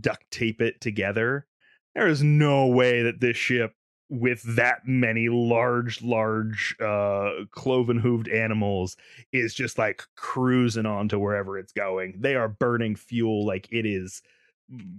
[0.00, 1.46] duct tape it together.
[1.94, 3.74] There is no way that this ship
[4.10, 8.96] with that many large large uh cloven hooved animals
[9.32, 12.14] is just like cruising on to wherever it's going.
[12.20, 14.22] They are burning fuel like it is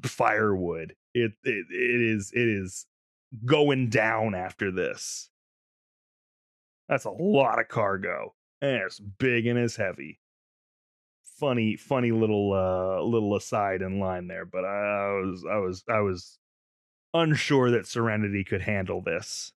[0.03, 0.95] firewood.
[1.13, 2.85] It it, it is it is
[3.45, 5.29] going down after this
[6.87, 10.19] that's a lot of cargo and it's big and it's heavy
[11.39, 15.99] funny funny little uh little aside in line there but i was i was i
[15.99, 16.37] was
[17.13, 19.51] unsure that serenity could handle this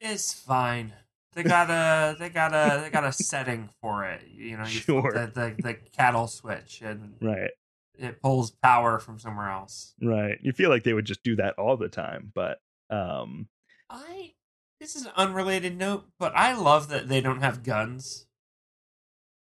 [0.00, 0.92] It's fine.
[1.34, 4.22] They got a they got a they got a setting for it.
[4.28, 5.12] You know, you Sure.
[5.12, 5.26] the,
[5.56, 7.50] the the cattle switch and right
[7.98, 9.94] it pulls power from somewhere else.
[10.02, 12.58] right you feel like they would just do that all the time but
[12.90, 13.48] um
[13.90, 14.32] I
[14.80, 18.26] this is an unrelated note, but I love that they don't have guns.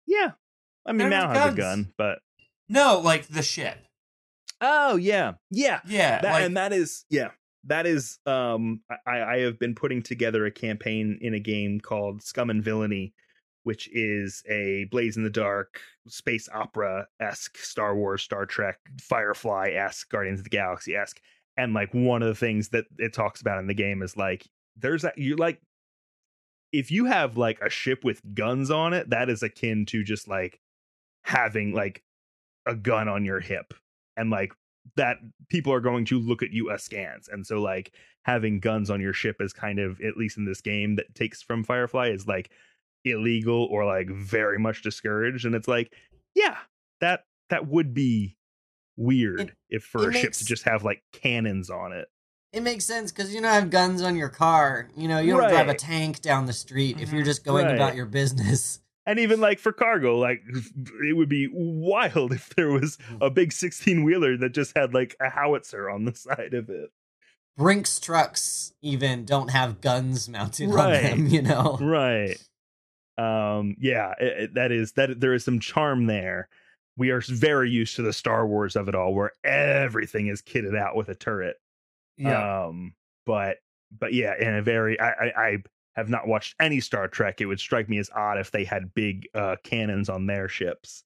[0.06, 0.32] yeah
[0.84, 2.18] i mean have has a gun but
[2.68, 3.78] No, like the ship.
[4.60, 5.80] Oh yeah, yeah.
[5.86, 7.30] Yeah, That, like, and that is yeah.
[7.64, 12.22] That is um I, I have been putting together a campaign in a game called
[12.22, 13.12] Scum and Villainy,
[13.64, 19.70] which is a Blades in the Dark space opera esque Star Wars, Star Trek, Firefly
[19.70, 21.20] esque, Guardians of the Galaxy esque.
[21.56, 24.46] And like one of the things that it talks about in the game is like
[24.76, 25.60] there's that you like
[26.72, 30.26] if you have like a ship with guns on it, that is akin to just
[30.26, 30.58] like
[31.24, 32.02] having like
[32.66, 33.74] a gun on your hip
[34.16, 34.52] and like
[34.96, 37.92] that people are going to look at you askance and so like
[38.24, 41.42] having guns on your ship is kind of at least in this game that takes
[41.42, 42.50] from firefly is like
[43.04, 45.92] illegal or like very much discouraged and it's like
[46.34, 46.56] yeah
[47.00, 48.36] that that would be
[48.96, 52.08] weird It- if for a ship to just have like cannons on it
[52.52, 54.90] It makes sense because you don't have guns on your car.
[54.94, 57.26] You know, you don't drive a tank down the street if you're Mhm.
[57.26, 57.74] just going Right.
[57.74, 58.80] about your business.
[59.06, 60.42] and even like for cargo like
[61.08, 65.16] it would be wild if there was a big 16 wheeler that just had like
[65.20, 66.90] a howitzer on the side of it
[67.56, 71.78] Brinks trucks even don't have guns mounted on them, you know.
[71.80, 72.36] right
[73.18, 76.48] um yeah it, it- that is that there is some charm there
[76.96, 80.76] we are very used to the star wars of it all where everything is kitted
[80.76, 81.56] out with a turret
[82.16, 82.64] yeah.
[82.66, 82.94] um
[83.26, 83.58] but
[83.98, 85.56] but yeah in a very I, I i
[85.94, 88.94] have not watched any star trek it would strike me as odd if they had
[88.94, 91.04] big uh cannons on their ships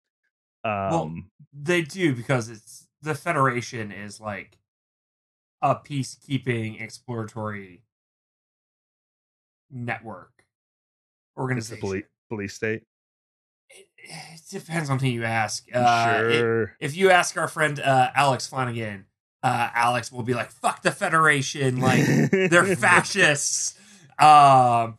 [0.64, 4.59] um they do because it's the Federation is like
[5.62, 7.82] a peacekeeping exploratory
[9.70, 10.45] network
[11.37, 11.80] organization.
[11.80, 12.82] police police state
[14.09, 15.66] It, depends on who you ask.
[15.74, 19.07] Uh, it- if you ask our friend uh, Alex Flanagan,
[19.42, 23.78] uh, Alex will be like, "Fuck the Federation!" Like they're fascists.
[24.18, 24.98] Um,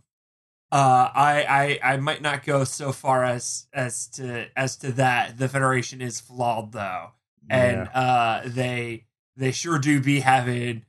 [0.69, 5.37] uh, I, I I might not go so far as as to as to that.
[5.37, 7.11] The Federation is flawed though,
[7.49, 9.05] and uh, they
[9.37, 10.83] they sure do be having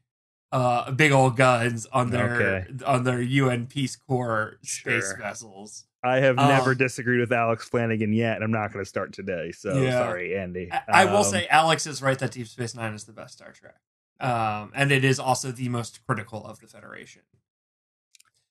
[0.50, 2.84] uh big old guns on their Okay.
[2.86, 5.16] on their UN Peace Corps space Sure.
[5.18, 5.84] vessels.
[6.02, 9.12] I have Um, never disagreed with Alex Flanagan yet, and I'm not going to start
[9.12, 9.50] today.
[9.52, 9.98] So Yeah.
[9.98, 10.70] sorry, Andy.
[10.70, 13.34] I, I will Um, say Alex is right that Deep Space Nine is the best
[13.34, 13.80] Star Trek,
[14.20, 17.22] um, and it is also the most critical of the Federation.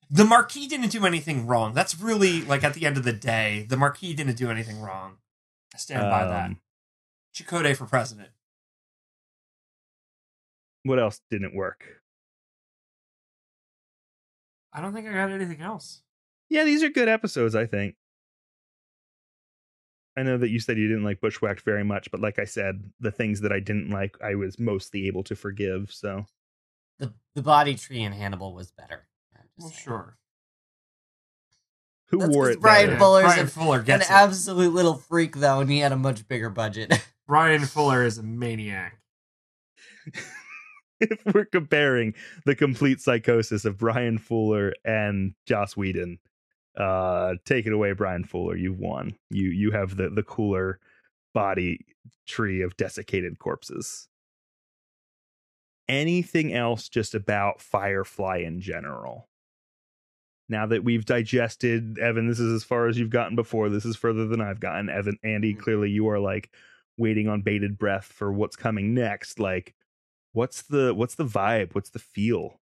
[0.10, 1.74] The Maquis didn't do anything wrong.
[1.74, 5.18] That's really like at the end of the day, the Maquis didn't do anything wrong.
[5.74, 6.46] I stand by that.
[6.52, 6.62] um,
[7.34, 8.30] Chakotay for president.
[10.84, 11.84] What else didn't work?
[14.74, 16.02] I don't think I got anything else.
[16.50, 17.56] Yeah, these are good episodes.
[17.56, 17.96] I think.
[20.18, 22.90] I know that you said you didn't like Bushwhacked very much, but like I said,
[23.00, 25.92] the things that I didn't like, I was mostly able to forgive.
[25.92, 26.26] So
[27.00, 29.08] The the body tree in Hannibal was better.
[29.60, 30.18] Well, sure.
[32.10, 32.62] who That's wore 'cause it?
[32.62, 33.00] Bryan better?
[33.00, 34.12] Fuller's Bryan a- Fuller An it.
[34.12, 36.94] absolute little freak though, and he had a much bigger budget.
[37.28, 39.00] Bryan Fuller is a maniac.
[41.00, 42.14] if we're comparing
[42.46, 46.20] the complete psychosis of Bryan Fuller and Joss Whedon,
[46.78, 48.56] uh, take it away, Bryan Fuller.
[48.56, 49.16] You've won.
[49.30, 50.80] You you have the the cooler
[51.34, 51.86] body
[52.28, 54.08] tree of desiccated corpses.
[55.90, 59.28] Anything else just about Firefly in general?
[60.50, 63.70] Now that we've digested, Evan, this is as far as you've gotten before.
[63.70, 64.90] This is further than I've gotten.
[64.90, 66.52] Evan, Andy, clearly you are like
[66.98, 69.40] waiting on bated breath for what's coming next.
[69.40, 69.76] Like,
[70.34, 71.74] what's the what's the vibe?
[71.74, 72.60] What's the feel?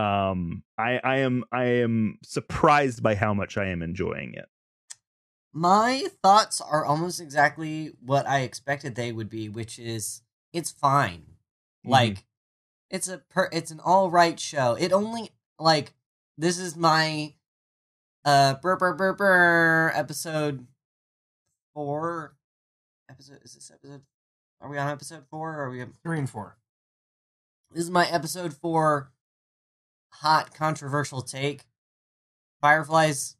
[0.00, 4.48] Um, I I am I am surprised by how much I am enjoying it.
[5.52, 10.22] My thoughts are almost exactly what I expected they would be, which is
[10.52, 11.36] it's fine.
[11.84, 11.90] Mhm.
[11.90, 12.24] Like
[12.88, 14.74] it's a per it's an all right show.
[14.74, 15.92] It only like
[16.38, 17.34] this is my
[18.24, 20.66] uh brr, brr, brr, brr, episode
[21.74, 22.34] 4
[23.08, 24.02] episode is this episode
[24.60, 25.94] are we on episode 4 or are we on...
[26.02, 26.58] Three and four.
[27.72, 29.10] this is my episode 4
[30.10, 31.64] hot controversial take.
[32.60, 33.36] Firefly's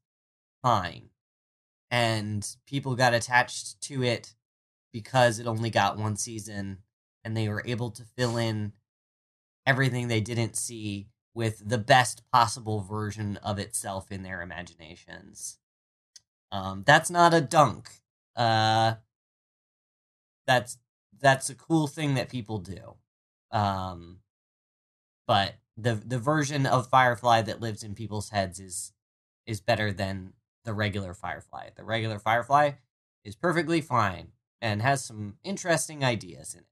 [0.63, 1.11] fine.
[1.91, 4.35] And people got attached to it
[4.93, 6.79] because it only got one season
[7.25, 8.73] and they were able to fill in
[9.67, 15.59] everything they didn't see with the best possible version of itself in their imaginations.
[16.53, 17.89] Um, that's not a dunk.
[18.35, 18.95] Uh,
[20.47, 20.79] that's
[21.21, 22.97] that's a cool thing that people do.
[23.53, 24.19] Um,
[25.27, 28.93] but the the version of Firefly that lives in people's heads is
[29.47, 31.71] is better than the regular Firefly.
[31.77, 32.73] The regular Firefly
[33.25, 36.67] is perfectly fine and has some interesting ideas in it.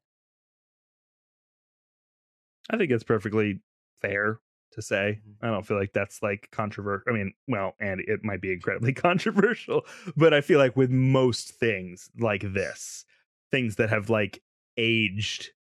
[2.70, 3.61] I think it's perfectly
[4.00, 4.40] fair
[4.72, 5.20] to say.
[5.26, 5.36] Mhm.
[5.40, 7.04] I don't feel like that's like controversial.
[7.09, 9.86] I mean, well, and it might be incredibly controversial,
[10.16, 13.04] but I feel like with most things like this,
[13.50, 14.42] things that have like
[14.76, 15.50] aged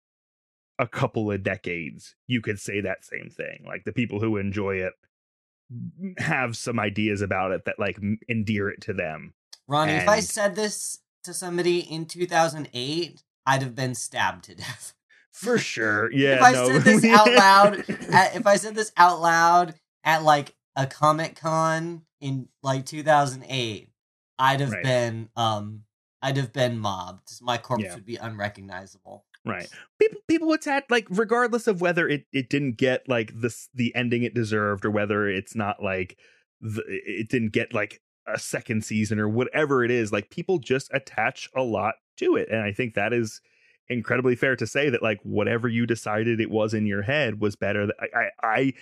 [0.78, 3.64] a couple of decades, you could say that same thing.
[3.66, 4.92] Like the people who enjoy it
[6.18, 7.98] have some ideas about it that like
[8.28, 9.34] endear it to them.
[9.66, 14.94] Ronnie, if I said this to somebody in 2008, I'd have been stabbed to death.
[15.32, 16.10] For sure.
[16.12, 16.36] Yeah.
[16.36, 16.66] if I no.
[16.68, 17.78] said this out loud,
[18.12, 19.74] at, if I said this out loud
[20.04, 23.88] at like a Comic Con in like 2008,
[24.38, 24.82] I'd have Right.
[24.82, 25.82] been um
[26.22, 27.40] I'd have been mobbed.
[27.42, 27.94] My corpse Yeah.
[27.94, 29.24] would be unrecognizable.
[29.48, 29.68] Right.
[29.98, 34.22] People people attach like regardless of whether it it didn't get like this the ending
[34.22, 36.18] it deserved or whether it's not like
[36.60, 40.90] the, it didn't get like a second season or whatever it is, like people just
[40.92, 42.48] attach a lot to it.
[42.50, 43.40] And I think that is
[43.88, 47.56] incredibly fair to say that like whatever you decided it was in your head was
[47.56, 47.88] better.
[48.00, 48.72] I I I,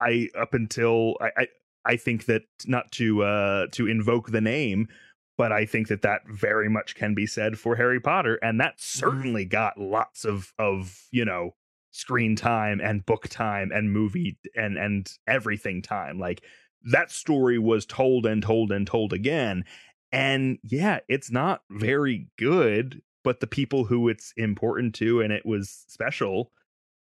[0.00, 1.48] I up until I, I
[1.84, 4.88] I think that not to uh to invoke the name,
[5.36, 8.78] but I think that that very much can be said for Harry Potter, and that
[8.78, 8.98] mm-hmm.
[8.98, 11.54] certainly got lots of of you know
[11.90, 16.18] screen time and book time and movie and and everything time.
[16.18, 16.42] Like
[16.84, 19.64] that story was told and told and told again,
[20.12, 23.02] and yeah, it's not very good.
[23.24, 26.52] But the people who it's important to and it was special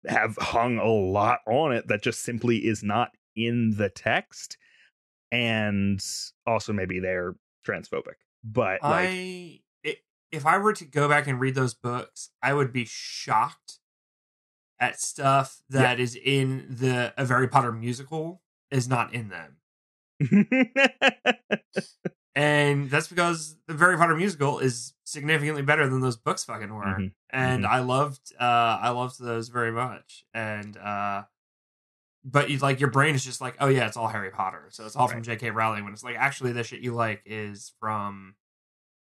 [0.06, 4.56] have hung a lot on it that just simply is not in the text
[5.30, 6.02] and
[6.46, 7.34] also maybe they're
[7.66, 8.14] transphobic
[8.44, 9.60] but like I
[10.32, 13.78] if I were to go back and read those books, I would be shocked
[14.80, 19.56] at stuff that is in the a Harry Potter musical is not in them.
[22.34, 26.84] And that's because the Harry Potter musical is significantly better than those books fucking were.
[26.84, 27.12] Mhm.
[27.30, 27.68] And Mhm.
[27.68, 30.24] I loved uh I loved those very much.
[30.34, 31.24] And uh
[32.28, 34.64] but you like your brain is just like, oh yeah, it's all Harry Potter.
[34.70, 35.50] So it's all from J.K.
[35.52, 38.34] Rowling when it's like actually the shit you like is from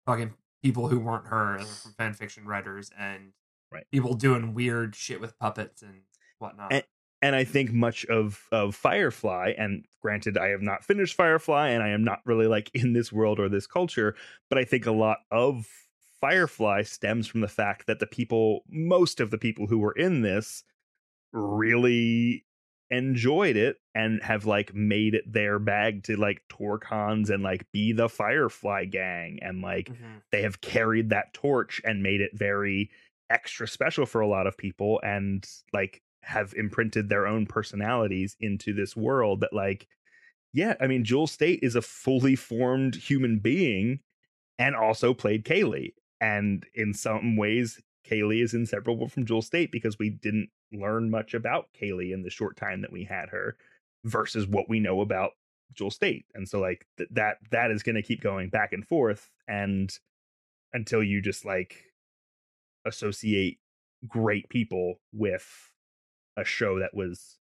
[0.07, 0.33] fucking
[0.63, 3.31] people who weren't her from fan fiction writers and
[3.71, 3.85] Right.
[3.91, 6.01] people doing weird shit with puppets and
[6.39, 6.73] whatnot.
[6.73, 6.83] And-
[7.21, 11.81] and I think much of of Firefly, and granted, I have not finished Firefly, and
[11.81, 14.13] I am not really like in this world or this culture,
[14.49, 15.65] but I think a lot of
[16.19, 20.21] Firefly stems from the fact that the people, most of the people who were in
[20.21, 20.63] this,
[21.31, 22.45] really
[22.93, 27.69] enjoyed it and have like made it their bag to like tour cons and like
[27.71, 30.21] be the Firefly gang and like Mhm.
[30.31, 32.89] they have carried that torch and made it very
[33.29, 38.73] extra special for a lot of people and like have imprinted their own personalities into
[38.73, 39.87] this world that like
[40.53, 43.99] yeah i mean Jewel Staite is a fully formed human being
[44.59, 49.97] and also played kaylee and in some ways kaylee is inseparable from Jewel Staite because
[49.97, 53.55] we didn't learn much about kaylee in the short time that we had her
[54.03, 55.31] versus what we know about
[55.73, 56.25] Jewel Staite.
[56.33, 59.91] And so like th- that that is going to keep going back and forth and
[60.73, 61.93] until you just like
[62.85, 63.59] associate
[64.07, 65.71] great people with
[66.35, 67.37] a show that was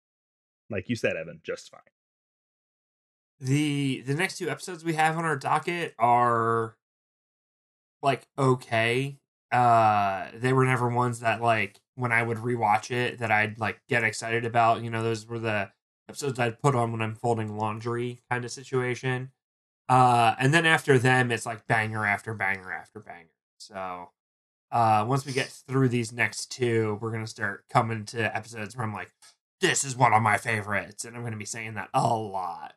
[0.70, 1.82] like you said evan just fine.
[3.40, 6.76] The the next two episodes we have on our docket are
[8.04, 9.18] like okay
[9.52, 13.82] uh they were never ones that like when i would rewatch it that i'd like
[13.89, 14.82] get excited about.
[14.82, 15.70] You know those were the
[16.10, 19.32] episodes i'd put on when i'm folding laundry kind of situation.
[19.89, 23.28] Uh and then after them it's like banger after banger after banger.
[23.58, 24.10] So
[24.72, 28.86] uh once we get through these next two we're gonna start coming to episodes where
[28.86, 29.12] i'm like
[29.60, 32.74] this is one of my favorites and i'm gonna be saying that a lot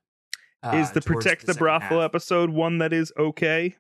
[0.73, 2.07] is uh, the protect the, second brothel half.
[2.07, 3.77] episode one that is okay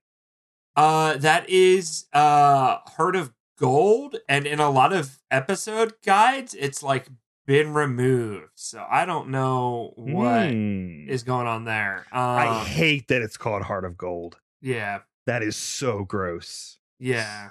[0.77, 6.83] Uh, that is uh Heart of Gold, and in a lot of episode guides, it's
[6.83, 7.07] like
[7.47, 8.51] been removed.
[8.57, 11.27] So I don't know what is Hmm.
[11.27, 12.07] going on there.
[12.13, 17.51] Um, i hate that it's called heart of gold yeah, that is so gross yeah.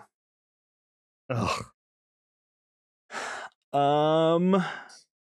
[1.30, 1.66] Ugh.
[3.74, 4.64] Um.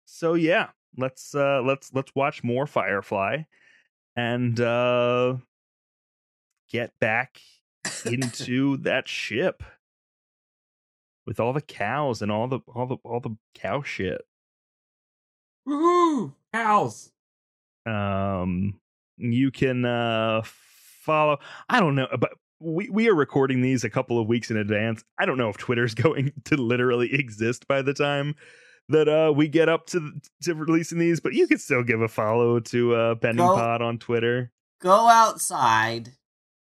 [0.06, 3.44] So yeah, let's uh let's let's watch more Firefly,
[4.16, 5.38] and uh
[6.72, 7.40] get back
[8.06, 9.64] into that ship
[11.26, 14.22] with all the cows and all the all the all the cow shit.
[15.68, 16.34] Woohoo!
[16.54, 17.12] Cows.
[17.86, 18.80] um
[19.18, 21.38] you can uh follow
[21.70, 25.04] i don't know but we we are recording these a couple of weeks in advance
[25.20, 28.36] i don't know if twitter's going to literally exist by the time
[28.88, 30.12] that uh we get up to
[30.42, 33.98] to releasing these but you can still give a follow to uh pending pod on
[34.00, 34.52] twitter
[34.82, 36.14] Go outside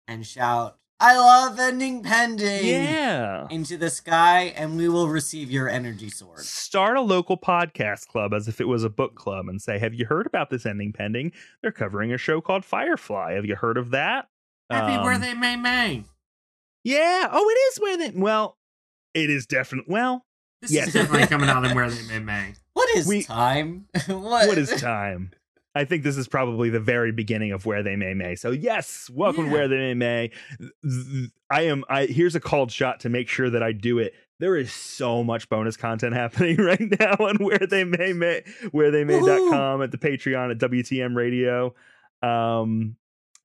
[0.07, 5.69] and shout, I love ending pending yeah into the sky, and we will receive your
[5.69, 6.39] energy sword.
[6.39, 9.93] start a local podcast club as if it was a book club and say have
[9.93, 13.77] you heard about this ending pending they're covering a show called firefly have you heard
[13.77, 14.27] of that
[14.69, 16.03] Happy Um, birthday, May May.
[16.83, 17.29] Yeah.
[17.31, 18.09] Oh, it is where they.
[18.19, 18.57] Well,
[19.13, 20.25] it is definitely well.
[20.61, 20.87] This Yes.
[20.87, 22.53] is definitely coming out in where they may may.
[22.73, 23.85] What is We- time?
[24.07, 24.47] what?
[24.49, 25.31] What is time?
[25.77, 28.35] I think this is probably the very beginning of where they may may.
[28.35, 30.31] So yes, welcome to where they may may.
[31.51, 31.83] I am.
[31.89, 34.13] I here's a called shot to make sure that I do it.
[34.39, 38.91] There is so much bonus content happening right now on where they may may where
[38.91, 41.75] they may.com at the Patreon at WTM Radio.
[42.23, 42.95] Um,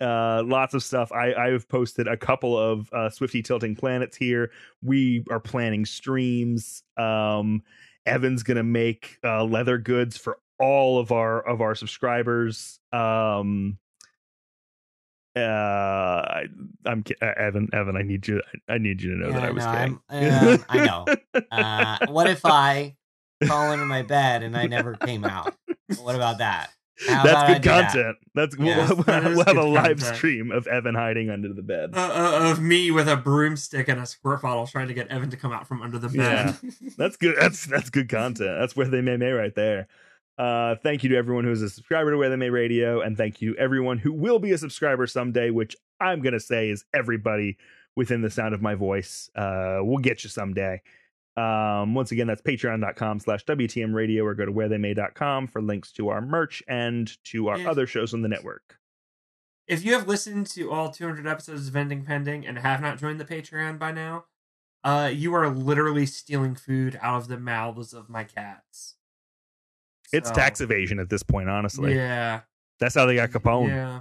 [0.00, 1.12] uh, lots of stuff.
[1.12, 4.50] I I've posted a couple of uh, Swifty tilting planets here.
[4.82, 6.82] We are planning streams.
[6.96, 7.62] Um,
[8.06, 12.78] Evan's gonna make uh, leather goods for all of our of our subscribers.
[12.93, 13.78] Um,
[15.34, 16.44] uh, I,
[16.84, 17.68] I'm ki- uh, Evan.
[17.72, 18.43] Evan, I need you.
[18.68, 20.01] I need you to know Yeah, that I was no, kidding.
[20.10, 21.06] I'm- um, I know.
[21.51, 22.94] Uh, what if I
[23.44, 25.55] crawl into my bed and I never came out?
[26.02, 26.70] What about that?
[27.09, 27.93] How That's good do that?
[27.93, 28.16] content.
[28.34, 30.16] That's Yeah, we'll, that is we'll have a live content.
[30.16, 31.90] stream of Evan hiding under the bed.
[31.94, 31.98] Uh,
[32.44, 35.36] uh, of me with a broomstick and a squirt bottle trying to get Evan to
[35.39, 36.56] come out from under the bed.
[36.62, 36.70] Yeah.
[36.98, 37.36] That's good.
[37.40, 38.59] That's that's good content.
[38.60, 39.89] That's where they may may right there.
[40.38, 43.40] Uh, thank you to everyone who's a subscriber to Where They May Radio, and thank
[43.42, 47.59] you everyone who will be a subscriber someday, which I'm gonna say is everybody
[47.96, 49.30] within the sound of my voice.
[49.36, 50.80] Uh, we'll get you someday.
[51.36, 56.09] Um, once again, that's patreon.com slash WTM radio or go to wherethey.may.com for links to
[56.09, 58.78] our merch and to our If- other shows on the network.
[59.68, 63.20] If you have listened to all 200 episodes of Ending Pending and have not joined
[63.20, 64.24] the Patreon by now,
[64.84, 68.96] uh, you are literally stealing food out of the mouths of my cats.
[70.12, 71.94] It's So, tax evasion at this point, honestly.
[71.94, 72.40] Yeah.
[72.80, 73.68] That's how they got Capone.
[73.68, 74.01] Yeah.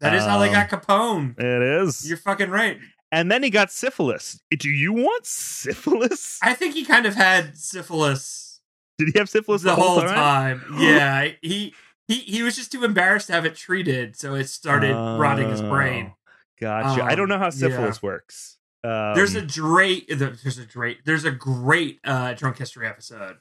[0.00, 1.38] That is how they Um, got Capone.
[1.38, 2.06] It is.
[2.08, 2.78] You're fucking right.
[3.12, 4.40] and then he got syphilis.
[4.50, 6.38] Do you want syphilis?
[6.42, 8.60] I think he kind of had syphilis
[8.98, 10.60] Did he have syphilis the, the, whole time?
[10.60, 10.64] time.
[10.78, 11.74] yeah, he
[12.08, 15.62] he he was just too embarrassed to have it treated, so it started rotting his
[15.62, 16.12] brain.
[16.12, 16.16] Oh,
[16.60, 17.04] Gotcha.
[17.04, 18.58] I don't Um, know how syphilis works.
[18.84, 23.36] Um, there's a great there's a great there's a great uh drunk history episode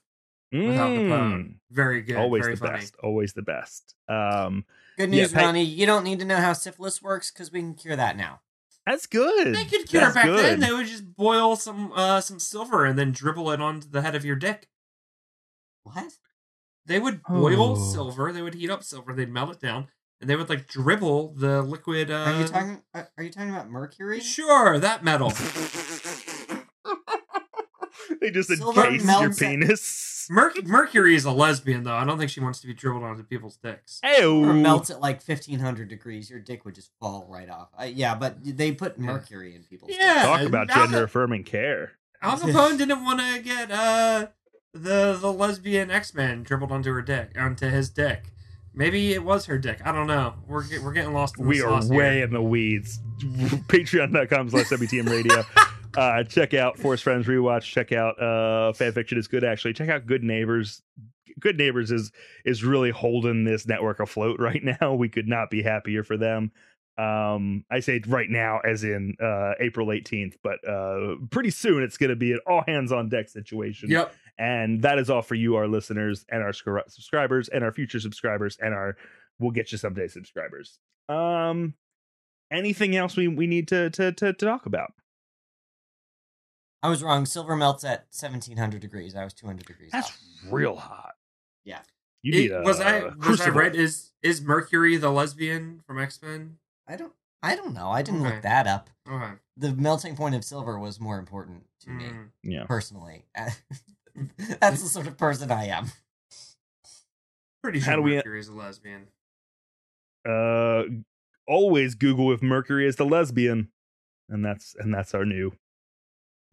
[0.68, 1.56] with Al mm, Capone.
[1.72, 2.80] Very good, always very the funny.
[2.80, 2.96] best.
[3.04, 3.96] Always the best.
[4.08, 4.66] Um,
[4.98, 5.64] Good Yeah, news, pay- Ronnie.
[5.64, 8.42] You don't need to know how syphilis works because we can cure that now.
[8.86, 9.54] that's good.
[9.56, 10.60] They could cure it That's back then.
[10.62, 14.16] They would just boil some uh some silver and then dribble it onto the head
[14.16, 14.70] of your dick.
[15.84, 16.14] What?
[16.86, 17.92] They would boil Oh.
[17.94, 18.32] silver.
[18.32, 19.12] They would heat up silver.
[19.14, 19.88] They'd melt it down,
[20.22, 22.12] and they would like dribble the liquid.
[22.12, 22.82] Uh, Are you talking?
[22.94, 24.20] Are are you talking about mercury?
[24.20, 25.32] Sure, that metal.
[28.20, 29.46] they just Silver encase your melts it.
[29.46, 30.28] penis.
[30.30, 31.94] Mer- Mercury is a lesbian, though.
[31.94, 34.02] I don't think she wants to be dribbled onto people's dicks.
[34.20, 34.44] Ew.
[34.44, 37.70] Or melts at like fifteen hundred degrees, your dick would just fall right off.
[37.80, 39.92] Uh, yeah, but they put mercury in people's.
[39.94, 40.24] Yeah.
[40.24, 41.94] Talk about Al- gender affirming care.
[42.22, 44.28] Al Capone didn't want to get uh
[44.74, 48.24] the the lesbian X Men dribbled onto her dick, onto his dick.
[48.74, 49.80] Maybe it was her dick.
[49.86, 50.34] I don't know.
[50.48, 51.38] We're get, we're getting lost.
[51.38, 52.24] In the We are sauce way Here.
[52.26, 53.00] in the weeds.
[53.22, 55.44] Patreon.com slash WTM radio.
[55.98, 57.64] uh, check out Force Friends Rewatch.
[57.64, 59.74] Check out uh, Fanfiction is Good, actually.
[59.74, 60.82] Check out Good Neighbors.
[61.40, 62.12] Good Neighbors is
[62.46, 64.94] is really holding this network afloat right now.
[64.94, 66.52] We could not be happier for them.
[66.98, 71.98] Um, I say right now, as in uh, April 18th, but uh, pretty soon it's
[71.98, 73.90] going to be an all hands on deck situation.
[73.90, 74.14] Yep.
[74.38, 78.00] And that is all for you, our listeners, and our scri- subscribers, and our future
[78.00, 78.96] subscribers, and our
[79.40, 80.80] we'll get you someday subscribers.
[81.10, 81.74] Um,
[82.52, 84.94] anything else we we need to to to, to talk about?
[86.86, 87.26] I was wrong.
[87.26, 89.16] Silver melts at seventeen hundred degrees.
[89.16, 89.90] I was two hundred degrees.
[89.92, 90.18] That's off.
[90.52, 91.16] real hot.
[91.64, 91.80] Yeah.
[92.22, 93.76] You It- need a was I was I right?
[93.76, 96.58] Is is Mercury the lesbian from X Men?
[96.88, 97.14] I don't.
[97.42, 97.90] I don't know.
[97.90, 98.34] I didn't Okay.
[98.36, 98.90] look that up.
[99.10, 99.34] Okay.
[99.58, 102.30] The melting point of silver was more important to me Mm.
[102.44, 102.66] Yeah.
[102.66, 103.26] personally.
[104.60, 105.92] That's the sort of person I am.
[107.64, 109.08] Pretty How sure do we- Mercury's a lesbian.
[110.28, 110.84] Uh,
[111.48, 113.70] always Google if Mercury is the lesbian,
[114.30, 115.52] and that's and that's our new,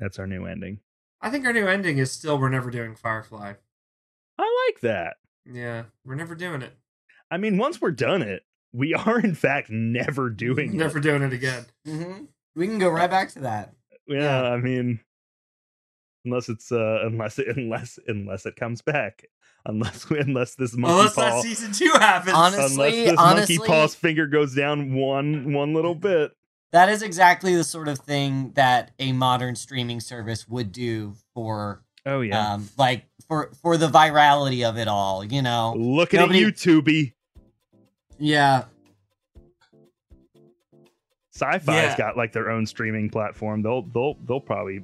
[0.03, 0.81] that's our new ending.
[1.21, 3.55] I think our new ending is still we're never doing Firefly.
[4.39, 5.17] I like that.
[5.47, 6.73] Yeah, we're never doing it.
[7.31, 8.43] I mean, once we're done it,
[8.73, 11.03] we are in fact never doing never it.
[11.03, 11.65] doing it again.
[11.87, 12.25] hmm
[12.57, 13.73] We can go right back to that.
[14.09, 14.51] Yeah, Yeah.
[14.51, 15.01] I mean,
[16.25, 19.25] unless it's uh, unless it, unless unless it comes back,
[19.67, 22.35] unless unless this monkey Unless paw, that season two happens.
[22.35, 26.33] Honest- unless Honestly- this honestly- monkey paw's finger goes down one one little bit.
[26.73, 31.83] That is exactly the sort of thing that a modern streaming service would do for,
[32.07, 32.55] Oh yeah.
[32.55, 35.23] um, like for for the virality of it all.
[35.25, 35.75] You know.
[35.77, 37.13] Look at nobody- it,
[38.19, 38.65] Yeah.
[41.35, 41.97] Sci-Fi's Yeah.
[41.97, 43.63] got like their own streaming platform.
[43.63, 44.83] They'll they'll they'll probably.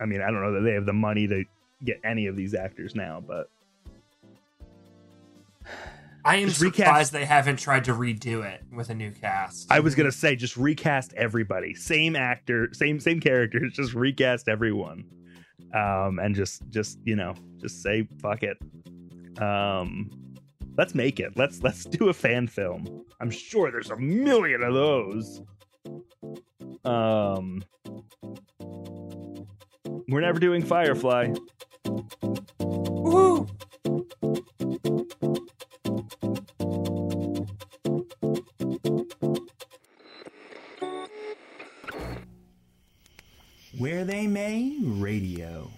[0.00, 1.44] I mean, I don't know that they have the money to
[1.84, 3.48] get any of these actors now, but
[6.24, 9.66] I am Just recast- surprised they haven't tried to redo it with a new cast.
[9.70, 15.04] I was gonna say just recast everybody, same actor, same same characters, just recast everyone,
[15.74, 18.56] um, and just just you know just say fuck it.
[19.42, 20.10] Um,
[20.78, 21.36] let's make it.
[21.36, 23.04] Let's let's do a fan film.
[23.20, 25.42] I'm sure there's a million of those.
[26.84, 27.64] Um,
[30.08, 31.34] we're never doing Firefly.
[32.60, 33.48] Woo!
[43.78, 45.70] Where They May Radio.